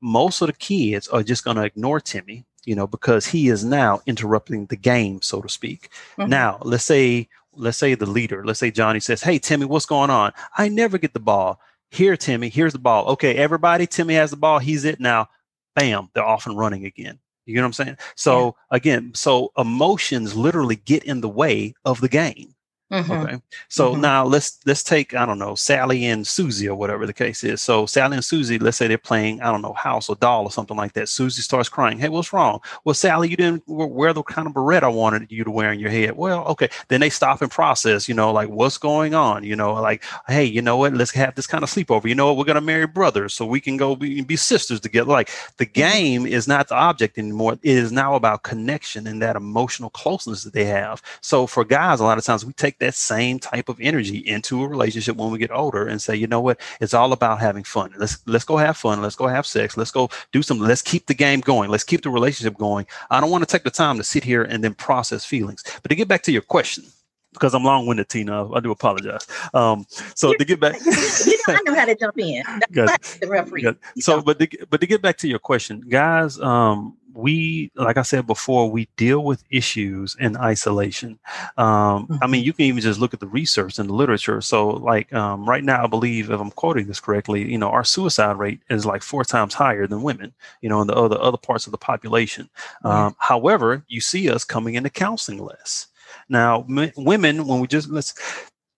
most 0.00 0.40
of 0.40 0.46
the 0.46 0.54
kids 0.54 1.08
are 1.08 1.22
just 1.22 1.44
going 1.44 1.56
to 1.56 1.64
ignore 1.64 2.00
Timmy 2.00 2.44
you 2.64 2.74
know, 2.74 2.86
because 2.86 3.26
he 3.26 3.48
is 3.48 3.64
now 3.64 4.00
interrupting 4.06 4.66
the 4.66 4.76
game, 4.76 5.22
so 5.22 5.40
to 5.40 5.48
speak. 5.48 5.90
Mm-hmm. 6.18 6.30
Now, 6.30 6.58
let's 6.62 6.84
say, 6.84 7.28
let's 7.54 7.78
say 7.78 7.94
the 7.94 8.06
leader, 8.06 8.44
let's 8.44 8.58
say 8.58 8.70
Johnny 8.70 9.00
says, 9.00 9.22
Hey, 9.22 9.38
Timmy, 9.38 9.66
what's 9.66 9.86
going 9.86 10.10
on? 10.10 10.32
I 10.56 10.68
never 10.68 10.98
get 10.98 11.14
the 11.14 11.20
ball. 11.20 11.60
Here, 11.90 12.16
Timmy, 12.16 12.48
here's 12.48 12.72
the 12.72 12.78
ball. 12.78 13.06
Okay, 13.06 13.34
everybody, 13.36 13.86
Timmy 13.86 14.14
has 14.14 14.30
the 14.30 14.36
ball. 14.36 14.58
He's 14.58 14.84
it 14.84 15.00
now. 15.00 15.28
Bam, 15.74 16.10
they're 16.14 16.24
off 16.24 16.46
and 16.46 16.56
running 16.56 16.84
again. 16.84 17.18
You 17.46 17.56
know 17.56 17.62
what 17.62 17.66
I'm 17.66 17.72
saying? 17.72 17.96
So 18.14 18.56
yeah. 18.70 18.76
again, 18.76 19.12
so 19.14 19.50
emotions 19.58 20.36
literally 20.36 20.76
get 20.76 21.02
in 21.04 21.20
the 21.20 21.28
way 21.28 21.74
of 21.84 22.00
the 22.00 22.08
game. 22.08 22.54
Mm-hmm. 22.90 23.12
Okay. 23.12 23.40
So 23.68 23.92
mm-hmm. 23.92 24.00
now 24.00 24.24
let's 24.24 24.58
let's 24.66 24.82
take 24.82 25.14
I 25.14 25.24
don't 25.24 25.38
know 25.38 25.54
Sally 25.54 26.06
and 26.06 26.26
Susie 26.26 26.68
or 26.68 26.74
whatever 26.74 27.06
the 27.06 27.12
case 27.12 27.44
is. 27.44 27.62
So 27.62 27.86
Sally 27.86 28.16
and 28.16 28.24
Susie, 28.24 28.58
let's 28.58 28.76
say 28.76 28.88
they're 28.88 28.98
playing 28.98 29.40
I 29.42 29.52
don't 29.52 29.62
know 29.62 29.74
house 29.74 30.08
or 30.08 30.16
doll 30.16 30.44
or 30.44 30.50
something 30.50 30.76
like 30.76 30.94
that. 30.94 31.08
Susie 31.08 31.42
starts 31.42 31.68
crying. 31.68 31.98
Hey, 31.98 32.08
what's 32.08 32.32
wrong? 32.32 32.60
Well, 32.84 32.94
Sally, 32.94 33.28
you 33.28 33.36
didn't 33.36 33.62
wear 33.66 34.12
the 34.12 34.24
kind 34.24 34.48
of 34.48 34.54
beret 34.54 34.82
I 34.82 34.88
wanted 34.88 35.30
you 35.30 35.44
to 35.44 35.50
wear 35.50 35.72
in 35.72 35.78
your 35.78 35.90
head. 35.90 36.16
Well, 36.16 36.44
okay. 36.46 36.68
Then 36.88 37.00
they 37.00 37.10
stop 37.10 37.42
and 37.42 37.50
process. 37.50 38.08
You 38.08 38.14
know, 38.14 38.32
like 38.32 38.48
what's 38.48 38.76
going 38.76 39.14
on? 39.14 39.44
You 39.44 39.54
know, 39.54 39.74
like 39.74 40.02
hey, 40.26 40.44
you 40.44 40.60
know 40.60 40.76
what? 40.76 40.92
Let's 40.94 41.12
have 41.12 41.36
this 41.36 41.46
kind 41.46 41.62
of 41.62 41.70
sleepover. 41.70 42.06
You 42.06 42.16
know 42.16 42.26
what? 42.26 42.38
We're 42.38 42.52
gonna 42.52 42.60
marry 42.60 42.88
brothers 42.88 43.34
so 43.34 43.46
we 43.46 43.60
can 43.60 43.76
go 43.76 43.94
be, 43.94 44.20
be 44.22 44.36
sisters 44.36 44.80
together. 44.80 45.10
Like 45.10 45.30
the 45.58 45.66
mm-hmm. 45.66 45.72
game 45.74 46.26
is 46.26 46.48
not 46.48 46.66
the 46.66 46.74
object 46.74 47.18
anymore. 47.18 47.52
It 47.52 47.76
is 47.76 47.92
now 47.92 48.16
about 48.16 48.42
connection 48.42 49.06
and 49.06 49.22
that 49.22 49.36
emotional 49.36 49.90
closeness 49.90 50.42
that 50.42 50.54
they 50.54 50.64
have. 50.64 51.00
So 51.20 51.46
for 51.46 51.64
guys, 51.64 52.00
a 52.00 52.04
lot 52.04 52.18
of 52.18 52.24
times 52.24 52.44
we 52.44 52.52
take 52.52 52.79
that 52.80 52.94
same 52.94 53.38
type 53.38 53.68
of 53.68 53.80
energy 53.80 54.18
into 54.18 54.62
a 54.62 54.68
relationship 54.68 55.16
when 55.16 55.30
we 55.30 55.38
get 55.38 55.50
older 55.50 55.86
and 55.86 56.02
say, 56.02 56.16
you 56.16 56.26
know 56.26 56.40
what, 56.40 56.60
it's 56.80 56.94
all 56.94 57.12
about 57.12 57.40
having 57.40 57.64
fun. 57.64 57.94
Let's 57.96 58.18
let's 58.26 58.44
go 58.44 58.56
have 58.56 58.76
fun. 58.76 59.00
Let's 59.00 59.16
go 59.16 59.26
have 59.26 59.46
sex. 59.46 59.76
Let's 59.76 59.90
go 59.90 60.10
do 60.32 60.42
something. 60.42 60.66
Let's 60.66 60.82
keep 60.82 61.06
the 61.06 61.14
game 61.14 61.40
going. 61.40 61.70
Let's 61.70 61.84
keep 61.84 62.02
the 62.02 62.10
relationship 62.10 62.58
going. 62.58 62.86
I 63.10 63.20
don't 63.20 63.30
want 63.30 63.42
to 63.42 63.50
take 63.50 63.64
the 63.64 63.70
time 63.70 63.96
to 63.98 64.04
sit 64.04 64.24
here 64.24 64.42
and 64.42 64.62
then 64.64 64.74
process 64.74 65.24
feelings. 65.24 65.64
But 65.82 65.88
to 65.90 65.94
get 65.94 66.08
back 66.08 66.22
to 66.24 66.32
your 66.32 66.42
question, 66.42 66.84
because 67.32 67.54
I'm 67.54 67.64
long-winded, 67.64 68.08
Tina. 68.08 68.52
I 68.52 68.60
do 68.60 68.70
apologize. 68.70 69.26
Um, 69.54 69.86
so 70.14 70.32
to 70.34 70.44
get 70.44 70.60
back, 70.60 70.76
you 70.84 71.38
know, 71.48 71.54
I 71.54 71.60
know 71.64 71.74
how 71.74 71.84
to 71.84 71.94
jump 71.94 72.18
in. 72.18 72.42
the 72.70 73.28
referee. 73.28 73.66
So, 73.98 74.20
but 74.22 74.38
to, 74.38 74.66
but 74.68 74.80
to 74.80 74.86
get 74.86 75.02
back 75.02 75.16
to 75.18 75.28
your 75.28 75.38
question, 75.38 75.80
guys, 75.88 76.38
um, 76.40 76.96
we 77.14 77.70
like 77.74 77.96
i 77.96 78.02
said 78.02 78.26
before 78.26 78.70
we 78.70 78.88
deal 78.96 79.24
with 79.24 79.42
issues 79.50 80.16
in 80.20 80.36
isolation 80.36 81.18
um, 81.56 82.06
mm-hmm. 82.06 82.14
i 82.22 82.26
mean 82.26 82.40
mm-hmm. 82.40 82.46
you 82.46 82.52
can 82.52 82.64
even 82.66 82.80
just 82.80 83.00
look 83.00 83.14
at 83.14 83.20
the 83.20 83.26
research 83.26 83.78
and 83.78 83.88
the 83.88 83.94
literature 83.94 84.40
so 84.40 84.68
like 84.68 85.12
um, 85.12 85.48
right 85.48 85.64
now 85.64 85.82
i 85.82 85.86
believe 85.86 86.30
if 86.30 86.40
i'm 86.40 86.50
quoting 86.50 86.86
this 86.86 87.00
correctly 87.00 87.50
you 87.50 87.58
know 87.58 87.68
our 87.68 87.84
suicide 87.84 88.38
rate 88.38 88.60
is 88.70 88.86
like 88.86 89.02
four 89.02 89.24
times 89.24 89.54
higher 89.54 89.86
than 89.86 90.02
women 90.02 90.32
you 90.60 90.68
know 90.68 90.80
in 90.80 90.86
the 90.86 90.94
other 90.94 91.20
other 91.20 91.38
parts 91.38 91.66
of 91.66 91.72
the 91.72 91.78
population 91.78 92.48
um, 92.84 93.14
however 93.18 93.84
you 93.88 94.00
see 94.00 94.30
us 94.30 94.44
coming 94.44 94.74
into 94.74 94.90
counseling 94.90 95.38
less 95.38 95.88
now 96.28 96.64
m- 96.68 96.92
women 96.96 97.46
when 97.46 97.60
we 97.60 97.66
just 97.66 97.88
let's 97.88 98.14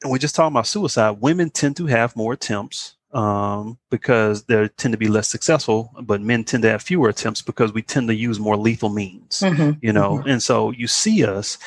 we 0.09 0.19
just 0.19 0.35
talking 0.35 0.53
about 0.53 0.67
suicide 0.67 1.19
women 1.21 1.51
tend 1.51 1.77
to 1.77 1.87
have 1.87 2.17
more 2.17 2.33
attempts 2.33 2.97
um, 3.13 3.79
because 3.91 4.45
they 4.45 4.69
tend 4.69 4.93
to 4.93 4.99
be 4.99 5.09
less 5.09 5.29
successful, 5.29 5.93
but 6.03 6.21
men 6.21 6.45
tend 6.45 6.63
to 6.63 6.71
have 6.71 6.83
fewer 6.83 7.09
attempts 7.09 7.43
because 7.43 7.73
we 7.73 7.83
tend 7.83 8.09
to 8.09 8.15
use 8.15 8.41
more 8.41 8.57
lethal 8.57 8.89
means, 8.89 9.41
mm-hmm. 9.41 9.73
you 9.83 9.93
know. 9.93 10.19
Mm-hmm. 10.19 10.31
And 10.31 10.43
so 10.43 10.71
you 10.71 10.87
see 10.87 11.25
us 11.25 11.59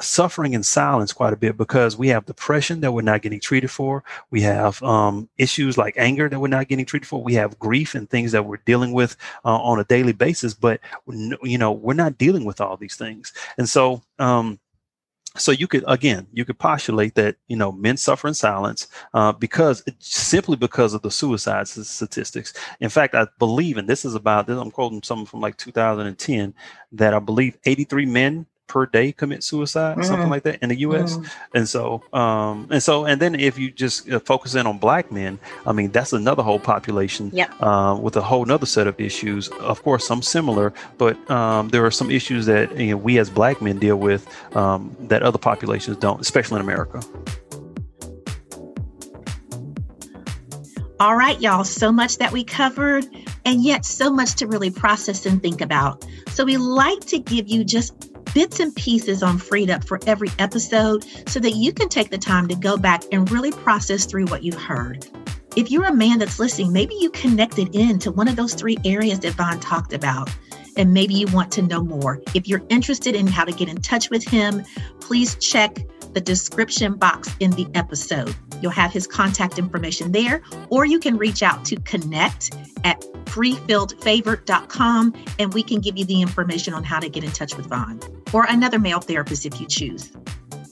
suffering 0.00 0.52
in 0.52 0.62
silence 0.62 1.12
quite 1.12 1.32
a 1.32 1.36
bit 1.36 1.56
because 1.56 1.96
we 1.96 2.08
have 2.08 2.26
depression 2.26 2.80
that 2.80 2.92
we're 2.92 3.02
not 3.02 3.22
getting 3.22 3.40
treated 3.40 3.70
for. 3.70 4.02
We 4.30 4.40
have 4.42 4.82
um, 4.82 5.28
issues 5.38 5.76
like 5.76 5.94
anger 5.96 6.28
that 6.28 6.40
we're 6.40 6.48
not 6.48 6.68
getting 6.68 6.86
treated 6.86 7.06
for. 7.06 7.22
We 7.22 7.34
have 7.34 7.58
grief 7.58 7.94
and 7.94 8.08
things 8.08 8.32
that 8.32 8.44
we're 8.44 8.58
dealing 8.58 8.92
with 8.92 9.16
uh, 9.44 9.56
on 9.58 9.80
a 9.80 9.84
daily 9.84 10.12
basis, 10.12 10.54
but 10.54 10.80
you 11.42 11.58
know 11.58 11.72
we're 11.72 11.94
not 11.94 12.18
dealing 12.18 12.44
with 12.44 12.60
all 12.60 12.76
these 12.76 12.96
things. 12.96 13.32
And 13.58 13.68
so 13.68 14.02
um, 14.18 14.58
so 15.36 15.52
you 15.52 15.66
could 15.66 15.84
again 15.88 16.26
you 16.32 16.44
could 16.44 16.58
postulate 16.58 17.14
that 17.14 17.36
you 17.48 17.56
know 17.56 17.72
men 17.72 17.96
suffer 17.96 18.28
in 18.28 18.34
silence 18.34 18.88
uh, 19.14 19.32
because 19.32 19.82
simply 19.98 20.56
because 20.56 20.94
of 20.94 21.02
the 21.02 21.10
suicide 21.10 21.66
statistics. 21.68 22.52
In 22.80 22.90
fact 22.90 23.14
i 23.14 23.26
believe 23.38 23.78
and 23.78 23.88
this 23.88 24.04
is 24.04 24.14
about 24.14 24.46
this 24.46 24.58
i'm 24.58 24.70
quoting 24.70 25.02
something 25.02 25.26
from 25.26 25.40
like 25.40 25.56
2010 25.56 26.54
that 26.92 27.14
i 27.14 27.18
believe 27.18 27.56
83 27.64 28.06
men 28.06 28.46
per 28.72 28.86
day 28.86 29.12
commit 29.12 29.44
suicide, 29.44 29.98
mm-hmm. 29.98 30.02
something 30.04 30.30
like 30.30 30.44
that 30.44 30.58
in 30.62 30.70
the 30.70 30.76
U.S. 30.76 31.18
Mm-hmm. 31.18 31.56
And 31.58 31.68
so, 31.68 32.02
um, 32.14 32.68
and 32.70 32.82
so, 32.82 33.04
and 33.04 33.20
then 33.20 33.38
if 33.38 33.58
you 33.58 33.70
just 33.70 34.08
uh, 34.10 34.18
focus 34.18 34.54
in 34.54 34.66
on 34.66 34.78
black 34.78 35.12
men, 35.12 35.38
I 35.66 35.72
mean, 35.72 35.90
that's 35.90 36.14
another 36.14 36.42
whole 36.42 36.58
population 36.58 37.30
yep. 37.34 37.52
uh, 37.60 37.98
with 38.00 38.16
a 38.16 38.22
whole 38.22 38.50
other 38.50 38.64
set 38.64 38.86
of 38.86 38.98
issues. 38.98 39.48
Of 39.48 39.82
course, 39.82 40.06
some 40.06 40.22
similar, 40.22 40.72
but 40.96 41.18
um, 41.30 41.68
there 41.68 41.84
are 41.84 41.90
some 41.90 42.10
issues 42.10 42.46
that 42.46 42.74
you 42.78 42.92
know, 42.92 42.96
we 42.96 43.18
as 43.18 43.28
black 43.28 43.60
men 43.60 43.78
deal 43.78 43.96
with 43.96 44.26
um, 44.56 44.96
that 45.00 45.22
other 45.22 45.38
populations 45.38 45.98
don't, 45.98 46.18
especially 46.18 46.56
in 46.56 46.62
America. 46.62 47.02
All 50.98 51.16
right, 51.16 51.38
y'all, 51.42 51.64
so 51.64 51.92
much 51.92 52.16
that 52.18 52.32
we 52.32 52.42
covered, 52.42 53.04
and 53.44 53.62
yet 53.62 53.84
so 53.84 54.10
much 54.10 54.36
to 54.36 54.46
really 54.46 54.70
process 54.70 55.26
and 55.26 55.42
think 55.42 55.60
about. 55.60 56.06
So, 56.28 56.46
we 56.46 56.56
like 56.56 57.00
to 57.06 57.18
give 57.18 57.48
you 57.48 57.64
just 57.64 58.11
bits 58.34 58.60
and 58.60 58.74
pieces 58.74 59.22
on 59.22 59.38
Freed 59.38 59.70
Up 59.70 59.84
for 59.84 60.00
every 60.06 60.28
episode 60.38 61.04
so 61.28 61.40
that 61.40 61.52
you 61.52 61.72
can 61.72 61.88
take 61.88 62.10
the 62.10 62.18
time 62.18 62.48
to 62.48 62.54
go 62.54 62.76
back 62.76 63.02
and 63.12 63.30
really 63.30 63.52
process 63.52 64.04
through 64.04 64.26
what 64.26 64.42
you 64.42 64.52
heard. 64.52 65.06
If 65.54 65.70
you're 65.70 65.84
a 65.84 65.94
man 65.94 66.18
that's 66.18 66.38
listening, 66.38 66.72
maybe 66.72 66.94
you 66.94 67.10
connected 67.10 67.74
in 67.74 67.98
to 68.00 68.10
one 68.10 68.26
of 68.26 68.36
those 68.36 68.54
three 68.54 68.78
areas 68.84 69.20
that 69.20 69.34
Vaughn 69.34 69.60
talked 69.60 69.92
about, 69.92 70.34
and 70.78 70.94
maybe 70.94 71.12
you 71.12 71.26
want 71.26 71.52
to 71.52 71.62
know 71.62 71.82
more. 71.82 72.22
If 72.34 72.48
you're 72.48 72.62
interested 72.70 73.14
in 73.14 73.26
how 73.26 73.44
to 73.44 73.52
get 73.52 73.68
in 73.68 73.76
touch 73.82 74.08
with 74.08 74.26
him, 74.26 74.64
please 75.00 75.34
check 75.34 75.76
the 76.14 76.20
description 76.20 76.94
box 76.94 77.34
in 77.40 77.50
the 77.52 77.66
episode. 77.74 78.34
You'll 78.62 78.72
have 78.72 78.92
his 78.92 79.06
contact 79.06 79.58
information 79.58 80.12
there, 80.12 80.42
or 80.70 80.86
you 80.86 80.98
can 80.98 81.18
reach 81.18 81.42
out 81.42 81.64
to 81.66 81.76
connect 81.82 82.54
at 82.84 83.00
freefieldfavor.com 83.26 85.14
and 85.38 85.54
we 85.54 85.62
can 85.62 85.80
give 85.80 85.98
you 85.98 86.04
the 86.04 86.22
information 86.22 86.74
on 86.74 86.84
how 86.84 87.00
to 87.00 87.08
get 87.08 87.24
in 87.24 87.30
touch 87.30 87.56
with 87.56 87.66
Vaughn 87.66 88.00
or 88.32 88.44
another 88.48 88.78
male 88.78 89.00
therapist 89.00 89.46
if 89.46 89.60
you 89.60 89.66
choose. 89.66 90.12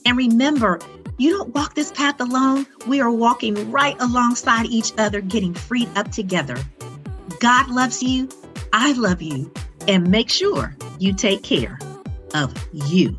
And 0.05 0.17
remember, 0.17 0.79
you 1.17 1.37
don't 1.37 1.53
walk 1.53 1.75
this 1.75 1.91
path 1.91 2.19
alone. 2.19 2.65
We 2.87 3.01
are 3.01 3.11
walking 3.11 3.71
right 3.71 3.95
alongside 3.99 4.65
each 4.65 4.91
other, 4.97 5.21
getting 5.21 5.53
freed 5.53 5.89
up 5.95 6.11
together. 6.11 6.57
God 7.39 7.69
loves 7.69 8.01
you. 8.01 8.29
I 8.73 8.93
love 8.93 9.21
you. 9.21 9.51
And 9.87 10.09
make 10.09 10.29
sure 10.29 10.75
you 10.99 11.13
take 11.13 11.43
care 11.43 11.79
of 12.33 12.53
you. 12.71 13.17